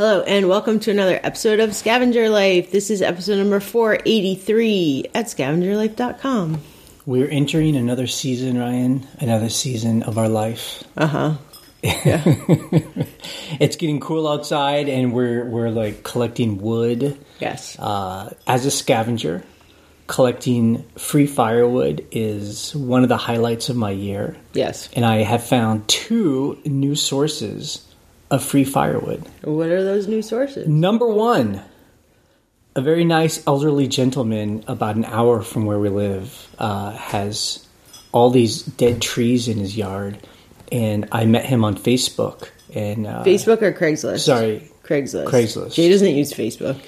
[0.00, 2.70] Hello, and welcome to another episode of Scavenger Life.
[2.70, 6.62] This is episode number 483 at scavengerlife.com.
[7.04, 9.06] We're entering another season, Ryan.
[9.18, 10.82] Another season of our life.
[10.96, 11.34] Uh huh.
[11.82, 12.22] Yeah.
[13.60, 17.22] it's getting cool outside, and we're we're like collecting wood.
[17.38, 17.78] Yes.
[17.78, 19.44] Uh, as a scavenger,
[20.06, 24.34] collecting free firewood is one of the highlights of my year.
[24.54, 24.88] yes.
[24.94, 27.86] And I have found two new sources
[28.30, 29.24] of free firewood.
[29.42, 30.68] What are those new sources?
[30.68, 31.62] Number one,
[32.76, 37.66] a very nice elderly gentleman about an hour from where we live uh, has
[38.12, 40.18] all these dead trees in his yard,
[40.70, 42.48] and I met him on Facebook.
[42.74, 44.20] And uh, Facebook or Craigslist?
[44.20, 45.26] sorry, Craigslist.
[45.26, 45.74] Craigslist.
[45.74, 46.80] Jay doesn't use Facebook.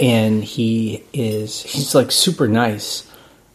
[0.00, 3.07] and he is he's like super nice.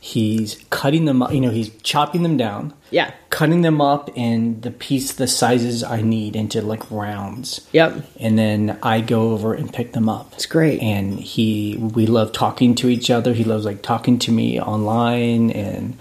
[0.05, 3.11] He's cutting them up, you know, he's chopping them down, Yeah.
[3.29, 7.61] cutting them up in the piece, the sizes I need into like rounds.
[7.71, 8.05] Yep.
[8.19, 10.33] and then I go over and pick them up.
[10.33, 10.81] It's great.
[10.81, 13.31] And he, we love talking to each other.
[13.33, 15.97] He loves like talking to me online, and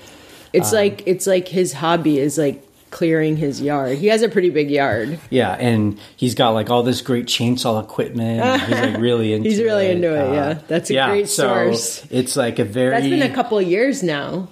[0.52, 2.60] It's um, like it's like his hobby is like
[2.92, 3.98] clearing his yard.
[3.98, 5.18] He has a pretty big yard.
[5.30, 8.62] yeah, and he's got like all this great chainsaw equipment.
[8.62, 9.48] he's like really into.
[9.48, 9.96] He's really it.
[9.96, 10.58] into it, Uh, yeah.
[10.68, 12.06] That's a great so source.
[12.10, 12.90] It's like a very.
[12.90, 14.48] That's been a couple of years now.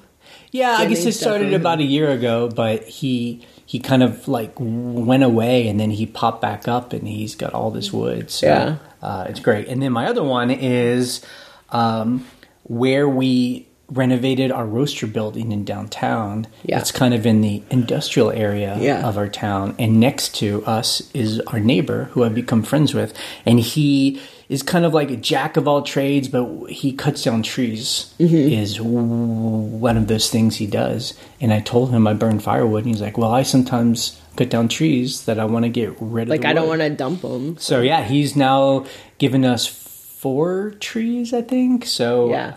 [0.52, 4.52] Yeah, I guess it started about a year ago, but he he kind of like
[4.58, 8.28] went away and then he popped back up and he's got all this wood.
[8.32, 8.76] So Yeah.
[9.00, 9.68] uh, it's great.
[9.68, 11.24] And then my other one is
[11.68, 12.26] um,
[12.64, 16.46] where we renovated our roaster building in downtown.
[16.64, 16.78] Yeah.
[16.78, 19.06] It's kind of in the industrial area Yeah.
[19.06, 19.74] of our town.
[19.78, 23.12] And next to us is our neighbor who I've become friends with.
[23.44, 27.42] And he is kind of like a jack of all trades, but he cuts down
[27.42, 28.34] trees Mm-hmm.
[28.36, 31.14] is one of those things he does.
[31.40, 32.84] And I told him I burn firewood.
[32.84, 36.24] And he's like, well, I sometimes cut down trees that I want to get rid
[36.24, 36.28] of.
[36.28, 37.58] Like I don't want to dump them.
[37.58, 38.86] So yeah, he's now
[39.18, 41.86] given us four trees, I think.
[41.86, 42.56] So Yeah.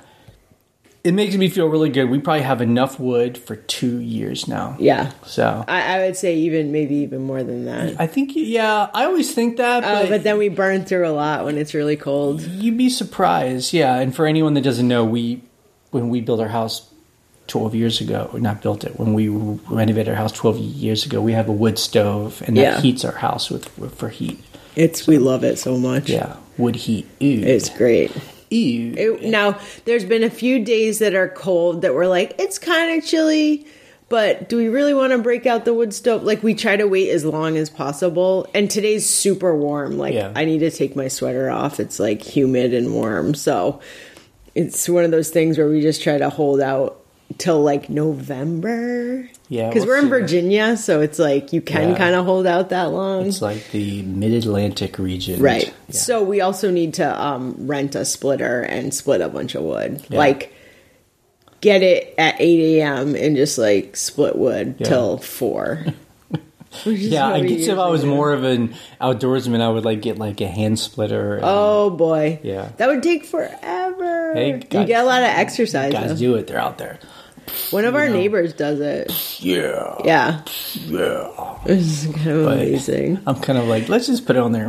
[1.03, 2.05] It makes me feel really good.
[2.09, 4.77] We probably have enough wood for two years now.
[4.80, 5.11] Yeah.
[5.25, 7.99] So I, I would say even maybe even more than that.
[7.99, 11.11] I think yeah, I always think that, Oh, but, but then we burn through a
[11.11, 12.42] lot when it's really cold.
[12.42, 13.73] you'd be surprised.
[13.73, 15.42] Yeah, and for anyone that doesn't know, we
[15.92, 16.89] when we built our house.
[17.47, 21.21] 12 years ago, or not built it, when we renovated our house 12 years ago,
[21.21, 22.80] we have a wood stove and that Yeah.
[22.81, 24.42] heats our house with for heat.
[24.77, 26.09] It's we love it so much.
[26.09, 27.05] Yeah, wood heat.
[27.19, 27.42] Ew.
[27.42, 28.13] It's great.
[28.53, 28.93] Ew.
[28.97, 32.97] It, now, there's been a few days that are cold that we're like, it's kind
[32.97, 33.65] of chilly,
[34.09, 36.23] but do we really want to break out the wood stove?
[36.23, 38.47] Like, we try to wait as long as possible.
[38.53, 39.97] And today's super warm.
[39.97, 40.31] Like, Yeah.
[40.36, 41.80] I need to take my sweater off.
[41.80, 43.33] It's like humid and warm.
[43.33, 43.81] So,
[44.55, 47.02] it's one of those things where we just try to hold out
[47.38, 49.30] till like November.
[49.49, 50.10] Yeah, Because we're in.
[50.10, 51.98] Virginia, so it's like you can Yeah.
[51.98, 53.26] kind of hold out that long.
[53.27, 55.42] It's like the mid Atlantic region.
[55.42, 55.67] Right.
[55.89, 55.95] Yeah.
[55.95, 60.04] So we also need to um, rent a splitter and split a bunch of wood.
[60.10, 60.17] Yeah.
[60.17, 60.54] Like
[61.61, 63.16] get it at 8 a.m.
[63.16, 65.86] and just like split wood till 4.
[66.86, 68.08] Yeah, I guess if I was do.
[68.08, 71.36] more of an outdoorsman, I would like get like a hand splitter.
[71.36, 72.39] and- Oh boy.
[72.42, 72.70] Yeah.
[72.77, 74.33] That would take forever.
[74.33, 75.93] Hey, you get a lot of exercise.
[75.93, 76.16] guys though.
[76.17, 76.48] do it.
[76.48, 76.98] They're out there.
[77.71, 79.11] One of our neighbors does it.
[79.42, 80.42] Yeah, Yeah.
[80.87, 81.30] yeah.
[81.65, 83.20] It's kind of But- amazing.
[83.26, 84.67] I'm kind of like, let's just put it on there.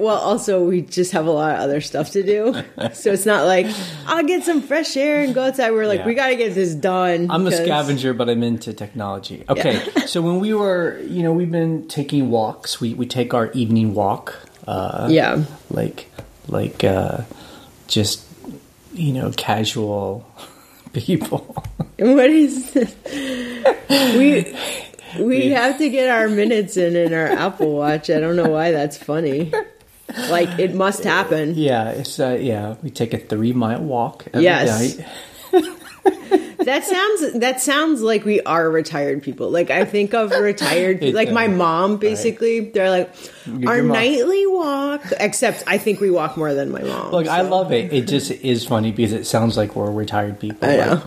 [0.00, 2.54] Well, also we just have a lot of other stuff to do,
[2.92, 3.66] so it's not like
[4.06, 5.70] I'll get some fresh air and go outside.
[5.72, 6.06] We're like, Yeah.
[6.06, 7.28] we got to get this done.
[7.30, 9.44] I'm a scavenger, but I'm into technology.
[9.48, 12.80] Okay, so when we were, you know, we've been taking walks.
[12.80, 14.34] We we take our evening walk.
[14.66, 16.06] Uh, Yeah, like
[16.48, 17.18] like uh,
[17.88, 18.22] just
[18.94, 20.26] you know casual
[20.92, 21.38] people.
[21.98, 22.94] what is this?
[24.16, 24.56] We
[25.18, 28.10] we have to get our minutes in in our Apple Watch.
[28.10, 29.52] I don't know why that's funny.
[30.28, 31.54] Like it must happen.
[31.54, 32.74] yeah, it's uh, yeah.
[32.82, 34.96] We take a three mile walk every Yes.
[34.98, 35.06] night.
[36.70, 39.50] That sounds that sounds like we are retired people.
[39.50, 42.60] Like I think of retired It like my mom basically.
[42.60, 43.12] They're like
[43.66, 45.02] our nightly walk.
[45.18, 47.10] Except I think we walk more than my mom.
[47.10, 47.92] Look, I love it.
[47.92, 50.68] It just is funny because it sounds like we're retired people.
[50.68, 51.02] I know.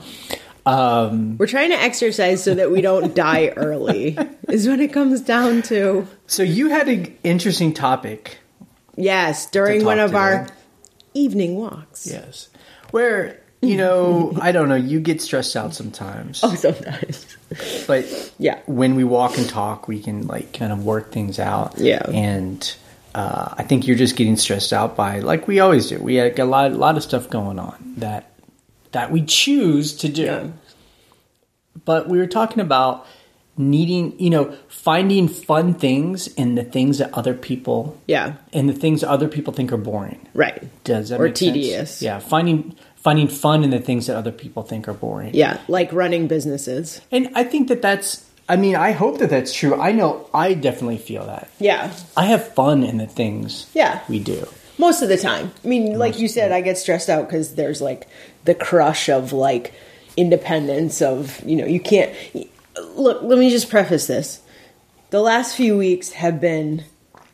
[0.66, 4.18] Um, we're trying to exercise so that we don't die early.
[4.50, 6.08] Is what it comes down to.
[6.28, 8.38] So you had an interesting topic.
[8.96, 10.48] Yes, during To one of to our
[11.14, 12.08] evening walks.
[12.08, 12.50] Yes,
[12.92, 14.76] where you know I don't know.
[14.76, 17.26] You get stressed out sometimes, Oh, sometimes.
[17.88, 18.60] but Yeah.
[18.66, 21.78] when we walk and talk, we can like kind of work things out.
[21.78, 22.06] Yeah.
[22.10, 22.76] and.
[23.16, 26.00] Uh, I think you're just getting stressed out by, like we always do.
[26.00, 28.32] We had a lot, a lot of stuff going on that
[28.92, 30.24] that we choose to do.
[30.24, 30.48] Yeah.
[31.86, 33.06] But we were talking about
[33.56, 38.34] needing, you know, finding fun things in the things that other people Yeah.
[38.52, 40.28] and the things other people think are boring.
[40.34, 40.64] Right.
[40.84, 41.54] Does that Or make sense?
[41.54, 42.02] tedious.
[42.02, 45.32] Yeah, finding finding fun in the things that other people think are boring.
[45.36, 45.60] Yeah.
[45.68, 47.02] Like running businesses.
[47.12, 49.80] And I think that that's I mean, I hope that that's true.
[49.80, 51.50] I know I definitely feel that.
[51.60, 51.94] Yeah.
[52.18, 54.02] I have fun in the things Yeah.
[54.10, 54.48] we do.
[54.78, 55.52] Most of the time.
[55.64, 58.08] I mean, like you said, I get stressed out because there's like
[58.46, 59.74] the crush of like
[60.18, 62.14] independence of, you know, you can't.
[62.96, 64.42] Look, let me just preface this.
[65.12, 66.84] The last few weeks have been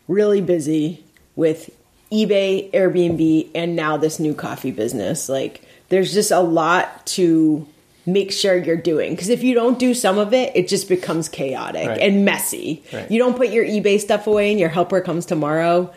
[0.07, 1.03] really busy
[1.35, 1.69] with
[2.11, 5.29] eBay, Airbnb, and now this new coffee business.
[5.29, 7.67] Like, there's just a lot to
[8.05, 11.29] make sure you're doing because if you don't do some of it it just becomes
[11.29, 11.99] chaotic Right.
[11.99, 13.11] and messy Right.
[13.11, 15.93] you don't put your ebay stuff away and your helper comes tomorrow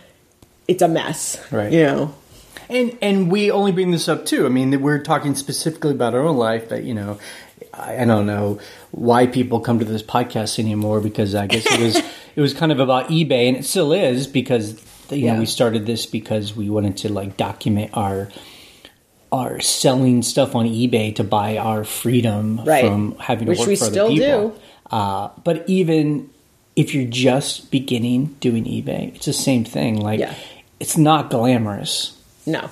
[0.69, 1.73] it's a mess Right.
[1.73, 2.15] you know
[2.69, 4.45] And and we only bring this up too.
[4.45, 6.69] I mean, we're talking specifically about our own life.
[6.71, 7.19] That you know,
[7.75, 8.59] I, I don't know
[8.91, 11.97] why people come to this podcast anymore because I guess it was
[12.37, 14.75] it was kind of about eBay, and it still is because
[15.19, 15.39] you know Yeah.
[15.41, 18.29] we started this because we wanted to like document our
[19.31, 22.85] our selling stuff on eBay to buy our freedom Right.
[22.85, 24.49] from having to Which work we for still other people.
[24.51, 24.55] do.
[24.91, 26.29] Uh, but even
[26.77, 30.01] if you're just beginning doing eBay, it's the same thing.
[30.01, 30.35] Like Yeah.
[30.81, 32.13] it's not glamorous
[32.45, 32.69] no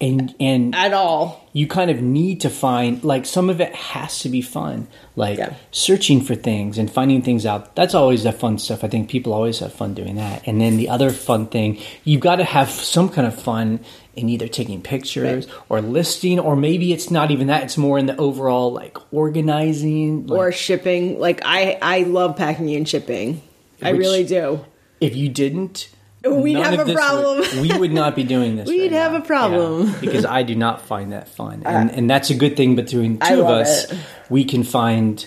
[0.00, 1.48] and and at all.
[1.52, 4.86] you kind of need to find like some of it has to be fun.
[5.16, 5.54] Like Yeah.
[5.72, 8.84] searching for things and finding things out that's always the fun stuff.
[8.84, 10.46] I think people always have fun doing that.
[10.46, 13.80] And then the other fun thing you've got to have some kind of fun
[14.14, 15.54] in either taking pictures Right.
[15.68, 20.26] or listing or maybe it's not even that it's more in the overall like organizing
[20.26, 21.18] like, or shipping.
[21.18, 23.42] Like i i love packing and shipping.
[23.82, 24.64] I really do.
[25.00, 25.88] if you didn't
[26.24, 27.60] We'd none have a this would- problem.
[27.62, 28.68] we would not be doing this.
[28.70, 29.18] We'd right have now.
[29.18, 29.88] a problem.
[29.88, 33.18] Yeah, because I do not find that fun, and and that's a good thing between
[33.18, 33.90] two of us.
[33.92, 33.98] it.
[34.28, 35.24] We can find,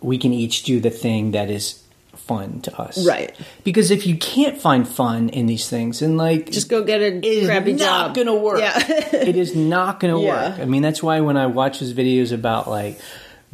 [0.00, 1.80] we can each do the thing that is
[2.16, 3.36] fun to us, Right.
[3.64, 7.44] Because if you can't find fun in these things, and like just go get a
[7.44, 7.78] crappy job.
[8.06, 8.60] not gonna work.
[8.60, 8.78] yeah
[9.12, 10.50] it is not gonna Yeah.
[10.50, 10.58] work.
[10.60, 12.98] I mean, that's why when I watch those videos about like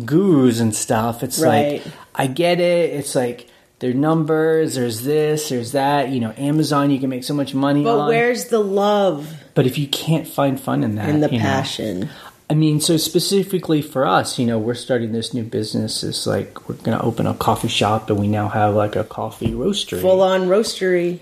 [0.04, 1.84] gurus and stuff, it's Right.
[1.84, 2.90] like I get it.
[2.94, 3.48] It's like
[3.80, 4.76] there are numbers.
[4.76, 5.48] There's this.
[5.48, 6.10] There's that.
[6.10, 6.90] You know, Amazon.
[6.90, 7.82] You can make so much money.
[7.82, 8.08] but on.
[8.08, 11.44] where's the love But if you can't find fun in that, and the you know,
[11.44, 12.10] passion
[12.50, 16.02] I mean, so specifically for us, you know, we're starting this new business.
[16.02, 19.04] It's like we're going to open a coffee shop, and we now have like a
[19.04, 20.00] coffee roastery.
[20.00, 21.20] full on roastery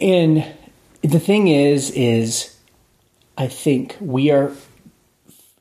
[0.00, 0.44] And
[1.02, 2.56] the thing is, is
[3.38, 4.50] I think we are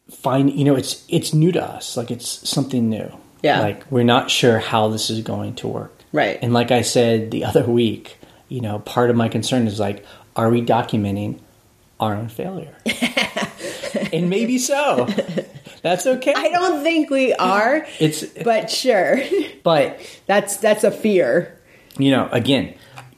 [0.10, 0.48] fine.
[0.48, 1.95] You know, it's it's new to us.
[1.95, 3.12] Like it's something new.
[3.44, 3.60] Yeah.
[3.60, 5.99] Like we're not sure how this is going to work.
[6.11, 6.39] Right.
[6.41, 8.17] And like I said the other week,
[8.47, 11.39] you know, part of my concern is like, are we documenting
[12.00, 12.75] our own failure?
[14.13, 15.07] and maybe so.
[15.81, 16.33] That's okay.
[16.35, 19.21] i don't think we are It's but sure
[19.63, 21.59] but that's that's a fear
[22.00, 22.73] you know, again,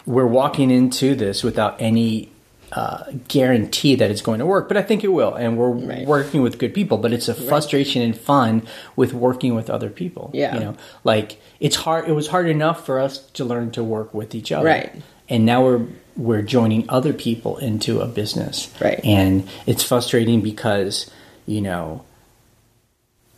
[0.05, 2.30] we're walking into this without any
[2.73, 5.33] uh, guarantee that it's going to work, but I think it will.
[5.33, 6.07] And we're Right.
[6.07, 8.61] working with good people, but it's a frustration and fun
[8.95, 10.31] with working with other people.
[10.33, 10.53] Yeah.
[10.53, 14.13] You know, like it's hard, it was hard enough for us to learn to work
[14.13, 14.65] with each other.
[14.65, 14.91] Right.
[15.27, 15.85] And now we're,
[16.15, 18.73] we're joining other people into a business.
[18.79, 18.99] Right.
[19.03, 21.11] And it's frustrating because,
[21.45, 22.05] you know,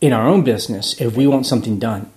[0.01, 2.12] in our own business, if we want something done,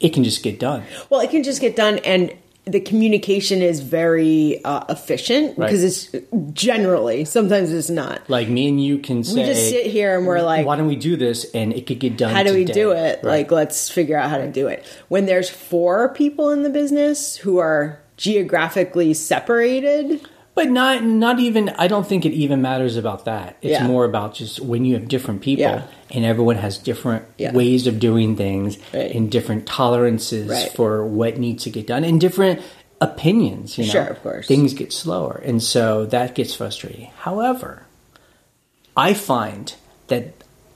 [0.00, 0.84] it can just get done.
[1.10, 2.32] Well, it can just get done, and
[2.70, 5.66] the communication is very uh, efficient Right.
[5.66, 8.28] because it's generally sometimes it's not.
[8.28, 10.86] Like me and you can say, We just sit here and we're like, why don't
[10.86, 11.50] we do this?
[11.54, 12.34] And it could get done.
[12.34, 13.20] how do we do it?
[13.22, 13.24] Right.
[13.24, 14.84] Like, let's figure out how to do it.
[15.08, 20.28] When there's four people in the business who are geographically separated,
[20.58, 21.68] but not not even.
[21.78, 23.56] I don't think it even matters about that.
[23.62, 23.86] It's Yeah.
[23.86, 25.82] more about just when you have different people Yeah.
[26.10, 27.52] and everyone has different Yeah.
[27.52, 29.14] ways of doing things Right.
[29.14, 30.72] and different tolerances Right.
[30.74, 32.58] for what needs to get done and different
[33.00, 33.78] opinions.
[33.78, 34.46] You know, Sure, of course.
[34.48, 37.10] things get slower, and so that gets frustrating.
[37.18, 37.82] However,
[38.96, 39.72] I find
[40.08, 40.32] that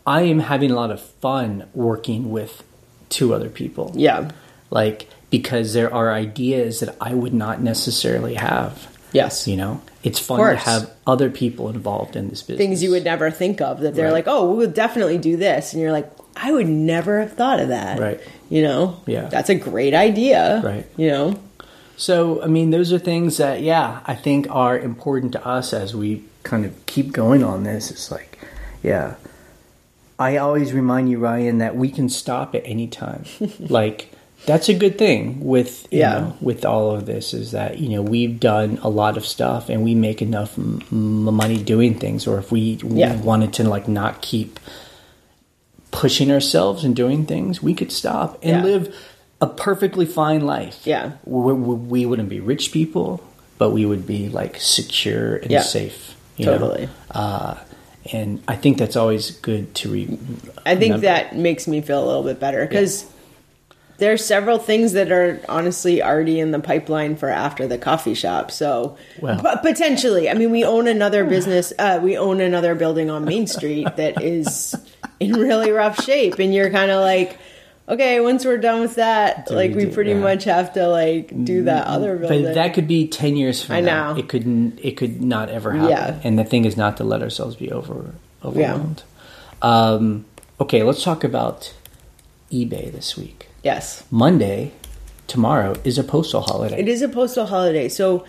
[0.06, 2.62] I am having a lot of fun working with
[3.08, 3.90] two other people.
[3.96, 4.30] yeah,
[4.70, 8.86] like because there are ideas that I would not necessarily have.
[9.12, 12.58] Yes, You know, it's fun to have other people involved in this business.
[12.58, 14.12] things you would never think of that they're Right.
[14.12, 17.68] like, oh, we'll definitely do this, and you're like, I would never have thought of
[17.68, 17.98] that.
[18.00, 18.20] Right.
[18.48, 18.96] You know.
[19.06, 19.26] Yeah.
[19.28, 20.60] That's a great idea.
[20.64, 20.86] Right.
[20.96, 21.38] You know.
[21.96, 25.94] So, I mean, those are things that, yeah, I think are important to us as
[25.94, 27.90] we kind of keep going on this.
[27.90, 28.38] It's like,
[28.82, 29.14] yeah,
[30.18, 33.24] I always remind you, Ryan, that we can stop at any time.
[33.60, 34.10] like,
[34.46, 36.18] that's a good thing with you Yeah.
[36.18, 39.68] know, with all of this is that you know we've done a lot of stuff
[39.68, 42.26] and we make enough m- money doing things.
[42.26, 43.20] Or if we, we Yeah.
[43.22, 44.58] wanted to like not keep
[45.90, 48.62] pushing ourselves and doing things, we could stop and Yeah.
[48.72, 48.94] live
[49.40, 50.80] a perfectly fine life.
[50.84, 51.12] Yeah.
[51.24, 53.20] we, we, we wouldn't be rich people,
[53.58, 55.62] but we would be like secure and Yeah.
[55.62, 56.16] safe.
[56.36, 56.52] you know?
[56.58, 56.88] Totally.
[57.10, 57.56] Uh,
[58.12, 60.18] and I think that's always good to re.
[60.64, 60.98] I think remember.
[61.06, 63.04] that makes me feel a little bit better because
[64.02, 68.14] there are several things that are honestly already in the pipeline for after the coffee
[68.14, 68.50] shop.
[68.50, 69.40] So, Well.
[69.40, 71.72] but potentially, I mean, we own another business.
[71.78, 74.74] Uh, we own another building on Main Street that is
[75.20, 77.38] in really rough shape, and you're kind of like.
[77.88, 80.18] Okay, once we're done with that, Do like we we pretty yeah.
[80.20, 82.44] much have to like do that other building.
[82.44, 84.12] But that could be ten years from I now.
[84.12, 84.20] know.
[84.20, 85.90] It could it could not ever happen.
[85.90, 86.20] Yeah.
[86.22, 89.02] And the thing is not to let ourselves be over overwhelmed.
[89.60, 90.24] Um,
[90.60, 91.74] okay, let's talk about
[92.52, 93.48] eBay this week.
[93.62, 94.72] Yes, Monday,
[95.26, 96.80] tomorrow is a postal holiday.
[96.80, 98.24] It is a postal holiday, so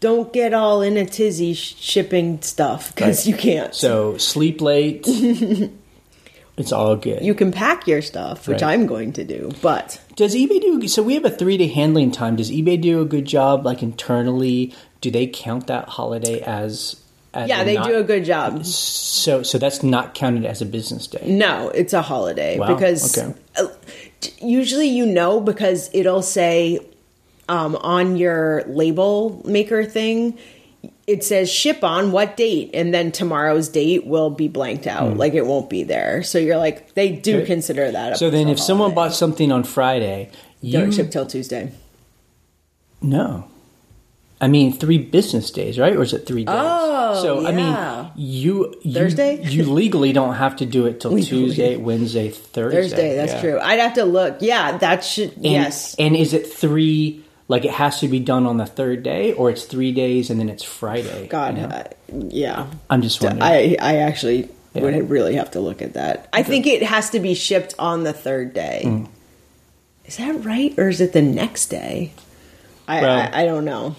[0.00, 3.26] don't get all in a tizzy shipping stuff because Right.
[3.32, 3.74] you can't.
[3.74, 5.04] So sleep late.
[6.56, 7.22] it's all good.
[7.22, 8.72] you can pack your stuff, which Right.
[8.74, 9.50] I'm going to do.
[9.62, 10.88] But Does eBay do?
[10.88, 12.36] So we have a three day handling time.
[12.36, 13.64] Does eBay do a good job?
[13.64, 16.96] Like internally, do they count that holiday as?
[17.34, 18.64] as yeah, they not- do a good job.
[18.66, 21.22] So so that's not counted as a business day.
[21.26, 23.32] No, it's a holiday Wow, because okay.
[23.56, 23.68] uh,
[24.40, 26.80] usually you know because it'll say
[27.48, 30.38] um, on your label maker thing.
[31.06, 35.16] It says ship on what date, and then tomorrow's date will be blanked out.
[35.16, 36.22] Like it won't be there.
[36.22, 38.18] So you're like, they do consider that.
[38.18, 41.72] So then, if someone bought something on Friday, you don't ship till Tuesday.
[43.00, 43.48] no.
[44.42, 45.94] I mean, three business days, right?
[45.94, 46.54] Or is it three days?
[46.58, 49.40] Oh, so I mean, you, you Thursday?
[49.48, 52.82] you legally don't have to do it till Tuesday, Wednesday, Thursday.
[52.82, 53.40] Thursday, that's Yeah.
[53.40, 53.60] true.
[53.60, 54.38] I'd have to look.
[54.40, 55.36] Yeah, that should.
[55.36, 55.94] And, yes.
[55.96, 57.22] And is it three?
[57.48, 60.40] Like it has to be done on the third day, or it's three days and
[60.40, 61.26] then it's Friday.
[61.28, 61.68] God, you know?
[61.68, 61.84] uh,
[62.28, 62.66] yeah.
[62.90, 63.42] I'm just wondering.
[63.42, 64.82] I I actually Yeah.
[64.82, 66.28] would really have to look at that.
[66.32, 68.80] I think it has to be shipped on the third day.
[68.84, 69.04] Hmm.
[70.06, 72.12] Is that right, or is it the next day?
[72.88, 73.94] I Well- I, I don't know.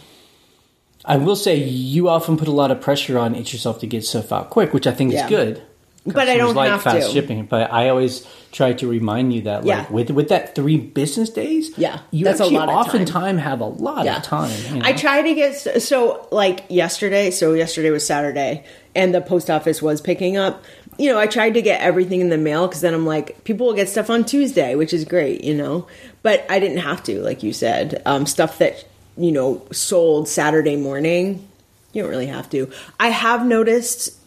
[1.05, 4.05] I will say you often put a lot of pressure on it yourself to get
[4.05, 5.25] stuff out quick, which I think Yeah.
[5.25, 5.62] is good.
[6.05, 7.13] But I don't like have fast to.
[7.13, 7.45] shipping.
[7.45, 9.91] But I always try to remind you that, like, Yeah.
[9.91, 13.38] with with that three business days, Yeah, you that's a actually lot of time.
[13.38, 14.17] have a lot Yeah.
[14.17, 14.51] of time.
[14.69, 14.86] you know?
[14.86, 17.31] I try to get so like yesterday.
[17.31, 20.62] So yesterday was Saturday, and the post office was picking up.
[20.98, 23.67] You know, I tried to get everything in the mail because then I'm like, people
[23.67, 25.41] will get stuff on Tuesday, which is great.
[25.43, 25.88] You know,
[26.22, 28.83] but I didn't have to, like you said, um, stuff that
[29.17, 31.48] you know sold Saturday morning.
[31.93, 32.72] You don't really have to.
[33.00, 34.17] I have noticed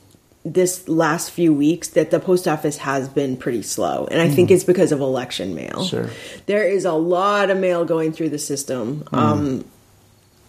[0.44, 4.48] this last few weeks that the post office has been pretty slow and i think
[4.48, 6.08] it's because of election mail Sure.
[6.46, 9.64] there is a lot of mail going through the system um,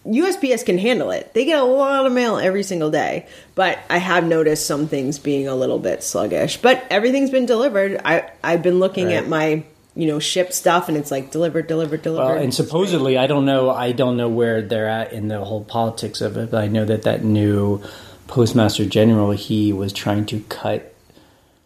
[0.06, 1.34] USPS can handle it.
[1.34, 5.20] They get a lot of mail every single day, but I have noticed some things
[5.20, 6.56] being a little bit sluggish.
[6.62, 8.00] But everything's been delivered.
[8.06, 9.16] I I've been looking Right.
[9.18, 9.64] at my
[9.98, 12.36] you know ship stuff, and it's like delivered, delivered, delivered.
[12.36, 13.72] Well, and supposedly, I don't know.
[13.72, 16.86] I don't know where they're at in the whole politics of it, but I know
[16.86, 17.82] that that new
[18.28, 20.94] postmaster general he was trying to cut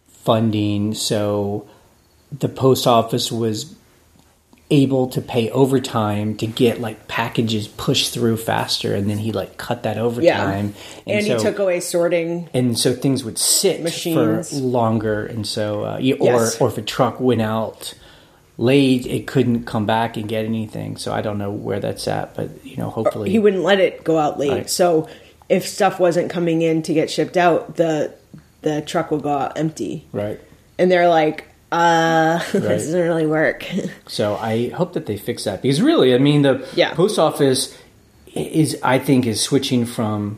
[0.07, 1.67] funding, so
[2.31, 3.75] the post office was
[4.69, 9.57] able to pay overtime to get like packages pushed through faster, and then he like
[9.57, 10.73] cut that yeah, overtime,
[11.05, 12.49] and, so, he took away sorting.
[12.53, 14.51] and so things would sit Machines.
[14.51, 16.61] for longer, and so uh, or Yes.
[16.61, 17.93] or if a truck went out
[18.61, 20.95] late, it couldn't come back and get anything.
[20.97, 24.03] So I don't know where that's at, but you know, hopefully He wouldn't let it
[24.03, 24.51] go out late.
[24.51, 24.69] Right.
[24.69, 25.09] So
[25.49, 28.13] if stuff wasn't coming in to get shipped out, the
[28.61, 30.05] the truck would go out empty.
[30.11, 30.39] right.
[30.77, 32.61] And they're like, uh, Right.
[32.61, 33.65] this doesn't really work.
[34.07, 36.93] So I hope that they fix that because really, I mean, the Yeah.
[36.93, 37.75] post office
[38.33, 40.37] is, I think, is switching from,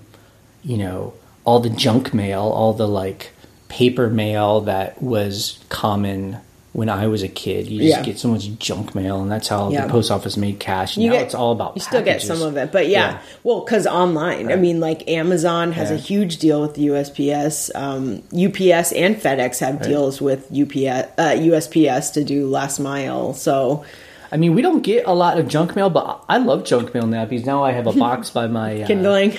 [0.64, 1.14] you know,
[1.44, 3.32] all the junk mail, all the like
[3.68, 6.38] paper mail that was common
[6.74, 7.68] when I was a kid.
[7.68, 8.04] You just Yeah.
[8.04, 9.86] get so much junk mail, and that's how Yeah.
[9.86, 10.98] the post office made cash.
[10.98, 13.18] You now get- it's all about You still get some of it, but yeah, Yeah.
[13.44, 14.52] well, because online.
[14.52, 17.70] I mean, like Amazon has a huge deal with the USPS.
[17.76, 23.34] Um, UPS and FedEx have deals with UPS, uh, USPS to do last mile.
[23.34, 23.84] So
[24.32, 27.06] I mean, we don't get a lot of junk mail, but I love junk mail
[27.06, 29.34] now because now I have a box by my uh, kindling.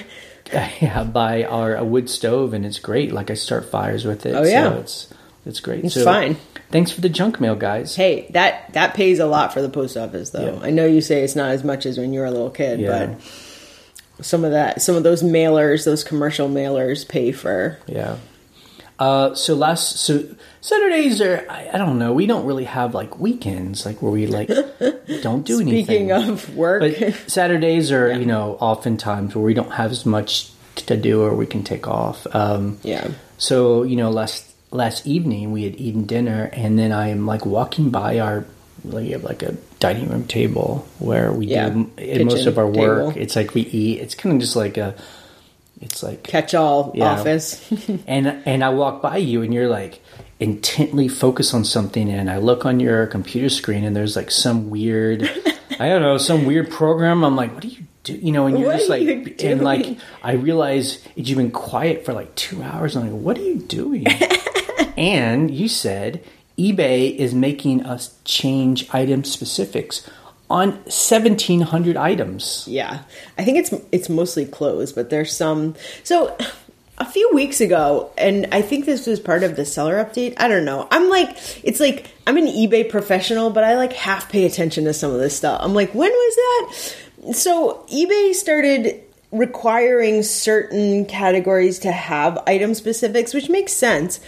[0.80, 3.12] yeah, by our a wood stove, and it's great.
[3.12, 4.36] Like I start fires with it.
[4.36, 4.70] Oh, yeah.
[4.70, 5.06] so it's
[5.46, 5.84] it's great.
[5.84, 6.36] It's So, fine.
[6.70, 7.94] Thanks for the junk mail, guys.
[7.94, 10.54] Hey, that that pays a lot for the post office, though.
[10.58, 10.66] Yeah.
[10.66, 12.80] I know you say it's not as much as when you were a little kid,
[12.80, 13.06] Yeah.
[14.16, 17.78] but some of that, some of those mailers, those commercial mailers, pay for.
[17.86, 18.16] Yeah.
[18.96, 20.22] Uh, so last so
[20.60, 24.28] Saturdays are I, I don't know we don't really have like weekends like where we
[24.28, 24.46] like
[25.22, 25.84] don't do anything.
[25.84, 30.48] Speaking of work, but Saturdays are you know oftentimes where we don't have as much
[30.76, 32.24] to do or we can take off.
[32.32, 37.08] Um, yeah, So you know, last last evening we had eaten dinner, and then I
[37.08, 38.44] am like walking by our
[38.84, 42.58] like you have like a dining room table where we Yeah, do in most of
[42.58, 42.74] our work.
[43.14, 43.22] table.
[43.22, 44.00] It's like we eat.
[44.00, 44.94] It's kind of just like a.
[45.80, 47.12] It's like Catch all Yeah.
[47.12, 47.60] office.
[48.06, 50.00] and and I walk by you and you're like
[50.40, 54.68] intently focused on something and I look on your computer screen and there's like some
[54.70, 55.22] weird
[55.80, 58.58] I don't know some weird program I'm like what do you do you know and
[58.58, 59.96] you're What just like you and like?
[60.22, 63.56] I realize you've been quiet for like 2 hours and I'm like what are you
[63.60, 64.06] doing
[64.96, 66.24] and you said
[66.58, 70.08] eBay is making us change item specifics
[70.50, 73.02] on 1700 items Yeah,
[73.38, 75.74] I think it's it's mostly clothes, but there's some.
[76.02, 76.36] So
[76.98, 80.34] a few weeks ago, and I think this was part of the seller update.
[80.36, 80.86] I don't know.
[80.90, 81.30] I'm like,
[81.64, 85.18] it's like I'm an eBay professional, but I like half pay attention to some of
[85.18, 85.60] this stuff.
[85.62, 87.34] I'm like, when was that?
[87.34, 89.00] So eBay started
[89.32, 94.20] requiring certain categories to have item specifics, which makes sense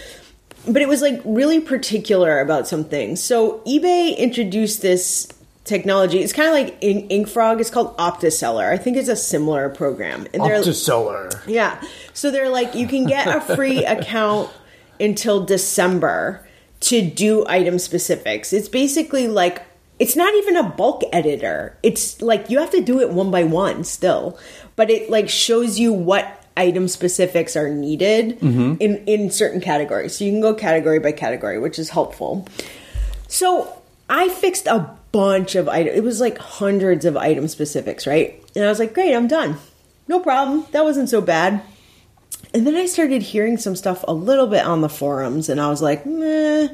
[0.67, 3.23] but it was like really particular about some things.
[3.23, 5.29] So eBay introduced this
[5.65, 6.21] technology.
[6.21, 7.61] It's kind of like in InkFrog.
[7.61, 8.71] It's called OptiSeller.
[8.71, 10.27] I think it's a similar program.
[10.33, 11.83] And they're seller yeah.
[12.15, 14.51] So they're like you can get a free account
[14.99, 16.47] until December
[16.81, 18.53] to do item specifics.
[18.53, 19.63] It's basically like
[19.99, 21.79] it's not even a bulk editor.
[21.83, 24.39] It's like you have to do it one by one still.
[24.77, 28.75] But it like shows you what item specifics are needed mm-hmm.
[28.81, 30.17] in in certain categories.
[30.17, 32.49] So you can go category by category, which is helpful.
[33.29, 35.97] So I fixed a bunch of items.
[35.97, 38.43] It was like hundreds of item specifics, right?
[38.55, 39.57] And I was like, great, I'm done.
[40.09, 40.67] No problem.
[40.73, 41.63] That wasn't so bad.
[42.55, 45.69] And then I started hearing some stuff a little bit on the forums, and I
[45.69, 46.69] was like, meh.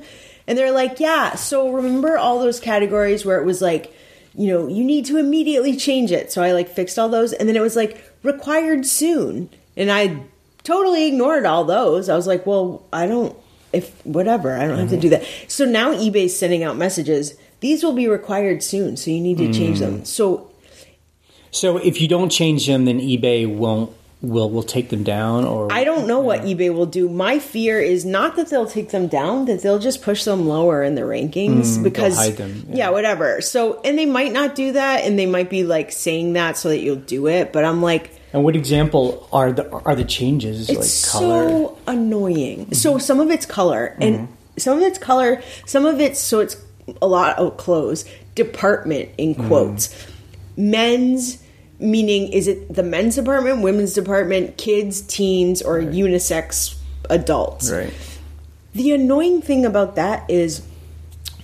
[0.46, 3.94] And they're like, yeah, so remember all those categories where it was like,
[4.34, 6.32] you know, you need to immediately change it.
[6.32, 9.50] So I like fixed all those, and then it was like required soon.
[9.76, 10.23] And I
[10.64, 12.09] totally ignored all those.
[12.09, 13.37] I was like, well, I don't,
[13.73, 15.25] if whatever, I don't have to do that.
[15.49, 17.35] So now eBay's sending out messages.
[17.61, 20.00] These will be required soon, so you need to change them.
[20.00, 20.07] Mm.
[20.07, 20.50] So
[21.52, 25.73] So if you don't change them, then eBay won't will will take them down, or
[25.73, 27.09] I don't know what eBay will do.
[27.09, 30.82] My fear is not that they'll take them down, that they'll just push them lower
[30.82, 32.76] in the rankings mm, because hide them, yeah.
[32.76, 32.91] yeah.
[32.91, 33.41] whatever.
[33.41, 36.69] So and they might not do that and they might be like saying that so
[36.69, 40.68] that you'll do it, but I'm like And what example are the are the changes
[40.71, 41.49] it's like color?
[41.49, 42.60] so annoying.
[42.60, 42.73] Mm-hmm.
[42.75, 44.32] So some of it's color and mm-hmm.
[44.56, 46.56] some of it's color, some of it's so it's
[47.00, 48.04] a lot of clothes.
[48.34, 49.49] Department in mm-hmm.
[49.49, 50.06] quotes.
[50.56, 51.42] Men's
[51.78, 56.76] meaning is it the men's department, women's department, kids, teens, or unisex
[57.10, 57.71] adults?
[57.71, 57.92] right.
[58.75, 60.62] The annoying thing about that is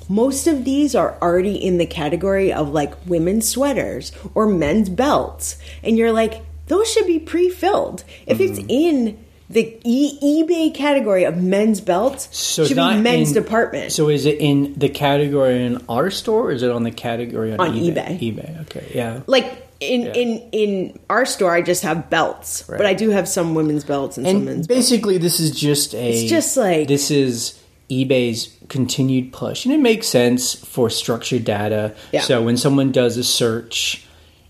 [0.08, 5.58] most of these are already in the category of like women's sweaters or men's belts.
[5.82, 8.04] And you're like, those should be pre filled.
[8.26, 8.70] If it's Mm-hmm.
[8.70, 9.18] in
[9.50, 13.92] the e- eBay category of men's belts, So should be men's in- department.
[13.92, 17.52] So is it in the category in our store, or is it on the category
[17.54, 18.18] on, On eBay?
[18.18, 18.34] eBay.
[18.34, 18.60] eBay.
[18.62, 18.92] Okay.
[18.94, 19.20] Yeah.
[19.26, 23.54] like in, in in our store, I just have belts, but I do have some
[23.54, 24.78] women's belts and, some And men's belts.
[24.90, 26.10] basically, this is just a.
[26.10, 31.94] It's just like- this is eBay's continued push, and it makes sense for structured data.
[32.12, 32.20] Yeah.
[32.22, 34.04] So when someone does a search,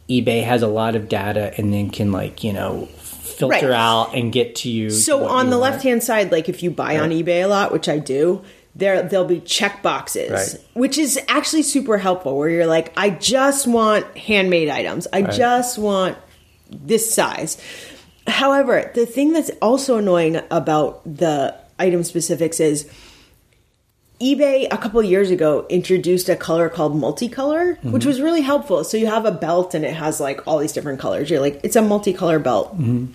[0.08, 3.76] eBay has a lot of data, and then can like you know filter Right.
[3.76, 4.90] out and get to you.
[4.90, 7.72] So on you the left hand side, like if you buy on eBay a lot,
[7.72, 8.42] which I do,
[8.74, 10.64] there there'll be check boxes, Right.
[10.74, 12.36] which is actually super helpful.
[12.36, 15.06] Where you're like, I just want handmade items.
[15.12, 16.16] I just want
[16.70, 17.58] this size.
[18.26, 22.86] However, the thing that's also annoying about the item specifics is
[24.20, 28.08] eBay a couple years ago introduced a color called multicolor, which mm-hmm.
[28.08, 28.82] was really helpful.
[28.82, 31.30] So you have a belt and it has like all these different colors.
[31.30, 32.76] You're like, it's a multicolor belt.
[32.76, 33.12] Mm-hmm.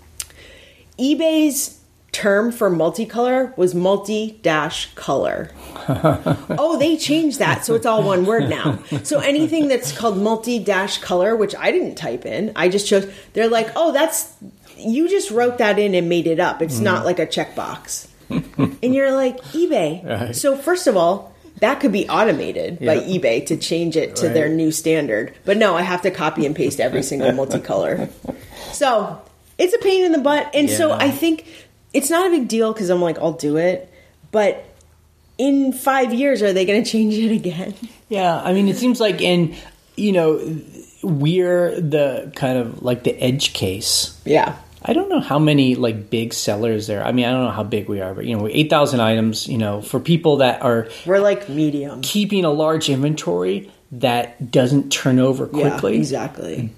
[0.97, 1.79] eBay's
[2.13, 5.51] term for multicolor was multi dash color.
[5.89, 8.79] oh, they changed that, so it's all one word now.
[9.03, 13.11] So anything that's called multi dash color, which I didn't type in, I just chose.
[13.33, 14.33] They're like, oh, that's
[14.77, 16.61] you just wrote that in and made it up.
[16.61, 17.05] It's not mm-hmm.
[17.05, 18.07] like a checkbox.
[18.29, 20.05] And you're like eBay.
[20.05, 20.35] Right.
[20.35, 21.31] So first of all.
[21.59, 25.33] That could be automated by eBay to change it to their new standard.
[25.45, 28.09] But no, I have to copy and paste every single multicolor.
[28.73, 29.21] So
[29.57, 30.49] it's a pain in the butt.
[30.53, 31.45] And so I think
[31.93, 33.89] it's not a big deal because I'm like, I'll do it.
[34.31, 34.65] But
[35.37, 37.75] in five years, are they going to change it again?
[38.09, 39.55] Yeah, I mean, it seems like, in
[39.95, 40.59] you know,
[41.01, 44.19] we're the kind of like the edge case.
[44.25, 44.57] Yeah.
[44.85, 47.05] I don't know how many like big sellers there.
[47.05, 49.47] I mean, I don't know how big we are, but you know, eight thousand items.
[49.47, 52.01] You know, for people that are We're like medium.
[52.01, 56.69] keeping a large inventory that doesn't turn over quickly, Yeah, exactly.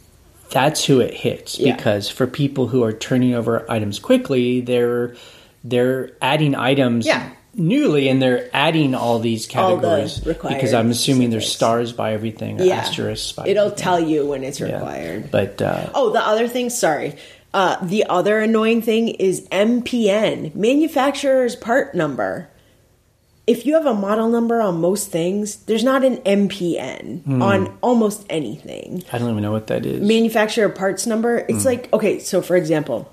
[0.51, 1.57] that's who it hits.
[1.59, 1.75] Yeah.
[1.75, 5.15] Because for people who are turning over items quickly, they're
[5.63, 7.29] they're adding items Yeah.
[7.55, 12.13] newly, and they're adding all these All the categories because I'm assuming there's stars by
[12.13, 12.75] everything, or Yeah.
[12.75, 13.83] asterisks by It'll everything.
[13.83, 15.31] tell you when it's required.
[15.31, 17.15] But uh, Oh, the other thing, sorry.
[17.55, 22.49] Uh, the other annoying thing is MPN, manufacturer's part number.
[23.47, 27.41] If you have a model number on most things, there's not an MPN Hmm.
[27.41, 29.03] on almost anything.
[29.13, 30.05] I don't even know what that is.
[30.05, 31.69] Manufacturer parts number, it's Hmm.
[31.69, 33.07] like, okay, so for example,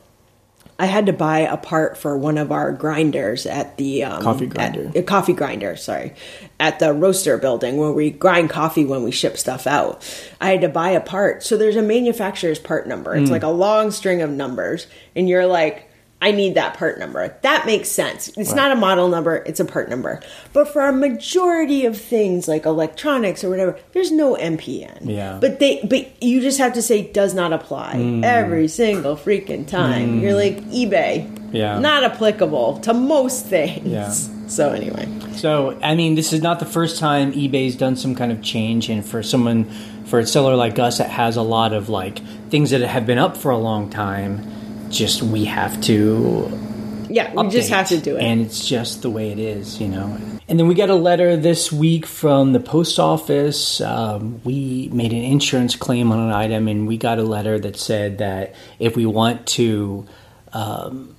[0.82, 4.46] I had to buy a part for one of our grinders at the um, Coffee
[4.46, 5.02] at- grinder.
[5.04, 6.12] coffee grinder, sorry,
[6.58, 10.02] at the roaster building where we grind coffee when we ship stuff out.
[10.40, 13.14] I had to buy a part, so there's a manufacturer's part number.
[13.14, 15.88] It's like a long string of numbers, and you're like,
[16.22, 17.36] I need that part number.
[17.42, 18.28] That makes sense.
[18.36, 20.20] It's not a model number; it's a part number.
[20.54, 25.00] But for a majority of things like electronics or whatever, there's no MPN.
[25.10, 25.38] Yeah.
[25.40, 28.24] But they, but you just have to say does not apply Hmm.
[28.24, 30.20] every single freaking time.
[30.20, 31.28] You're like eBay.
[31.52, 31.78] Yeah.
[31.80, 33.86] Not applicable to most things.
[33.86, 34.10] Yeah.
[34.46, 38.30] So anyway, So, I mean, this is not the first time eBay's done some kind
[38.30, 39.64] of change, and for someone,
[40.04, 42.18] for a seller like us that has a lot of like
[42.50, 44.40] things that have been up for a long time,
[44.92, 46.58] just we have to
[47.08, 48.22] yeah, we just have to do it.
[48.22, 50.16] and it's just the way it is, you know.
[50.48, 53.80] And then we got a letter this week from the post office.
[53.80, 57.76] Um, we made an insurance claim on an item, and we got a letter that
[57.76, 60.06] said that if we want to
[60.52, 61.14] um,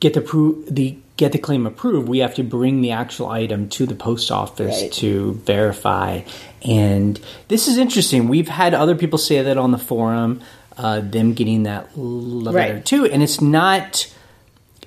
[0.00, 3.68] get the pro- the get the claim approved, we have to bring the actual item
[3.68, 4.92] to the post office Right.
[4.94, 6.22] to verify.
[6.62, 8.26] And this is interesting.
[8.28, 10.40] We've had other people say that on the forum,
[10.78, 14.12] uh, them getting that l- letter too, and it's not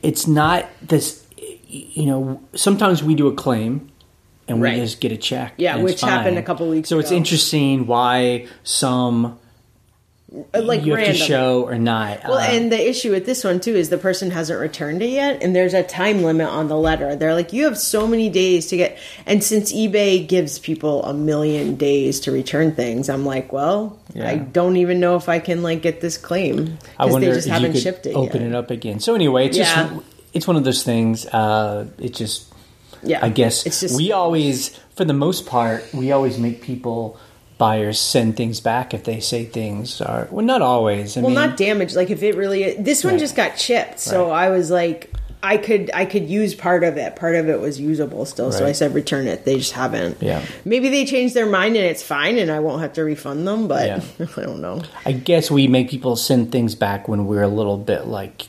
[0.03, 1.25] it's not this
[1.67, 3.89] you know sometimes we do a claim
[4.47, 4.77] and we Right.
[4.77, 7.87] just get a check Yeah, and it's which happened a couple weeks so it's interesting
[7.87, 9.37] why some
[10.53, 11.13] like you have random.
[11.13, 13.97] to show or not Well, Uh, and the issue with this one too is the
[13.97, 17.15] person hasn't returned it yet, and there's a time limit on the letter.
[17.15, 21.13] They're like, you have so many days to get, and since eBay gives people a
[21.13, 24.29] million days to return things, I'm like, well, Yeah.
[24.29, 27.47] I don't even know if I can like get this claim I because they just
[27.47, 28.49] if haven't you could shipped it open yet.
[28.49, 29.87] it up again so anyway it's Yeah.
[29.89, 32.47] just it's one of those things uh it just
[33.03, 37.17] Yeah, I guess it's just we always, for the most part, we always make people
[37.57, 41.17] buyers send things back if they say things are well, not always.
[41.17, 41.95] I well, mean, not damaged.
[41.95, 43.19] Like if it really, this one Right.
[43.19, 44.45] just got chipped, so Right.
[44.45, 45.11] I was like.
[45.43, 47.15] I could I could use part of it.
[47.15, 49.45] Part of it was usable still, so I said return it.
[49.45, 50.17] They just haven't.
[50.19, 50.43] Yeah.
[50.65, 53.67] Maybe they changed their mind and it's fine, and I won't have to refund them.
[53.67, 54.01] But Yeah.
[54.35, 54.81] I don't know.
[55.05, 58.47] I guess we make people send things back when we're a little bit like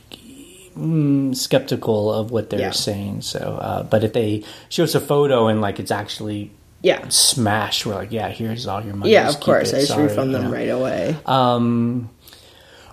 [0.76, 2.70] mm, skeptical of what they're Yeah.
[2.70, 3.20] saying.
[3.20, 6.50] So, uh, but if they show us a photo and like it's actually
[6.82, 9.12] Yeah, smashed, we're like, yeah, here's all your money.
[9.12, 9.24] yeah.
[9.24, 9.76] Just Of course, it.
[9.76, 10.52] I just Sorry, refund you them know.
[10.52, 11.16] right away.
[11.26, 12.08] Um,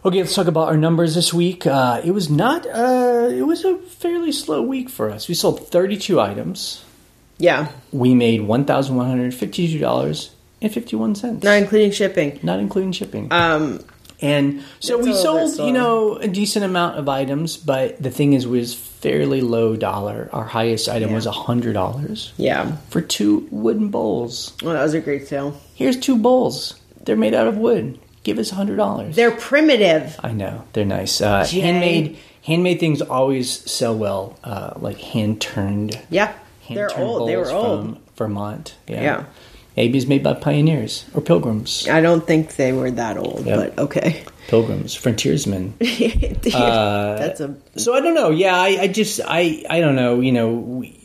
[0.04, 1.68] okay, let's talk about our numbers this week.
[1.68, 2.66] Uh, it was not.
[2.66, 5.28] Uh, it was a fairly slow week for us.
[5.28, 6.84] We sold 32 items.
[7.38, 12.40] yeah, We made one thousand one hundred fifty-two dollars and fifty-one cents, not including shipping.
[12.42, 13.28] not including shipping.
[13.32, 13.82] Um,
[14.26, 17.58] and so That's we sold, you know, a decent amount of items.
[17.58, 20.30] But the thing is, was fairly low dollar.
[20.34, 21.16] Our highest item Yeah.
[21.16, 22.78] was hundred dollars yeah.
[22.90, 24.54] for two wooden bowls.
[24.64, 25.60] Well, that was a great sale.
[25.76, 26.76] Here's two bowls.
[27.04, 28.00] They're made out of wood.
[28.24, 29.16] Give us a hundred dollars.
[29.16, 30.20] They're primitive.
[30.24, 31.22] I know they're nice.
[31.22, 34.38] Uh, handmade handmade things always sell well.
[34.44, 36.00] Uh, like hand turned.
[36.10, 36.34] Yeah,
[36.68, 37.30] they're old.
[37.30, 38.00] They were old.
[38.16, 38.76] Vermont.
[38.88, 39.02] Yeah.
[39.04, 39.24] Yeah.
[39.78, 41.88] Maybe it's made by pioneers or pilgrims.
[41.90, 43.58] I don't think they were that old, Yep.
[43.76, 44.24] but okay.
[44.48, 45.74] Pilgrims, frontiersmen.
[46.54, 48.30] Uh, That's a So I don't know.
[48.30, 50.22] Yeah, I, I just I I don't know.
[50.22, 50.98] You know, we,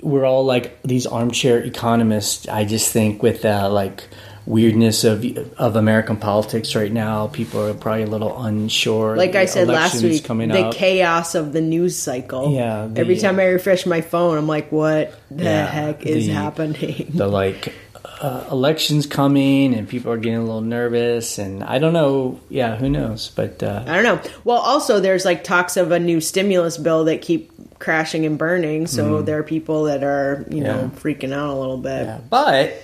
[0.00, 2.48] we're all like these armchair economists.
[2.48, 4.08] I just think with uh, like
[4.50, 5.24] weirdness of
[5.58, 9.16] of American politics right now, people are probably a little unsure.
[9.16, 10.74] like I said last week, the up.
[10.74, 12.52] chaos of the news cycle.
[12.52, 16.26] Yeah, the- Every time I refresh my phone, I'm like, what the Yeah, heck is
[16.26, 17.10] the- happening?
[17.14, 17.72] the like
[18.20, 22.38] uh, elections coming and people are getting a little nervous and I don't know.
[22.50, 23.30] Yeah, who knows?
[23.34, 24.30] But uh, I don't know.
[24.44, 28.86] Well, also there's like talks of a new stimulus bill that keep crashing and burning,
[28.86, 30.96] so there are people that are, you know, Mm-hmm.
[30.98, 32.04] Freaking out a little bit.
[32.04, 32.74] yeah, but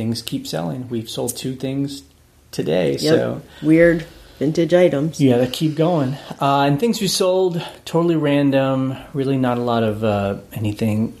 [0.00, 0.88] things keep selling.
[0.88, 2.02] We've sold two things
[2.52, 3.00] today, Yep.
[3.00, 4.06] so Weird
[4.38, 5.20] vintage items.
[5.20, 6.16] yeah, that keep going.
[6.40, 8.96] Uh, and things we sold totally random.
[9.12, 11.14] Really, not a lot of uh, anything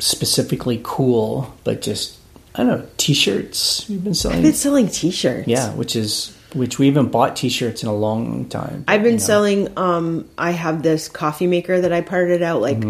[0.00, 2.18] specifically cool, but just
[2.56, 3.88] I don't know t-shirts.
[3.88, 4.38] We've been selling.
[4.38, 5.46] I've been selling t-shirts.
[5.46, 8.84] Yeah, which is which we haven't bought T-shirts in a long time.
[8.86, 9.24] I've been you know.
[9.24, 9.78] selling.
[9.78, 12.82] Um, I have this coffee maker that I parted out like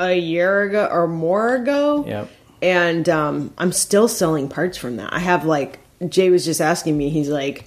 [0.00, 2.04] a year ago or more ago.
[2.06, 2.30] Yep.
[2.62, 5.12] And um, I'm still selling parts from that.
[5.12, 7.08] I have like Jay was just asking me.
[7.10, 7.64] He's like,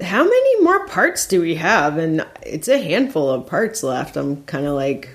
[0.00, 4.16] "How many more parts do we have?" And it's a handful of parts left.
[4.16, 5.10] I'm kind of like,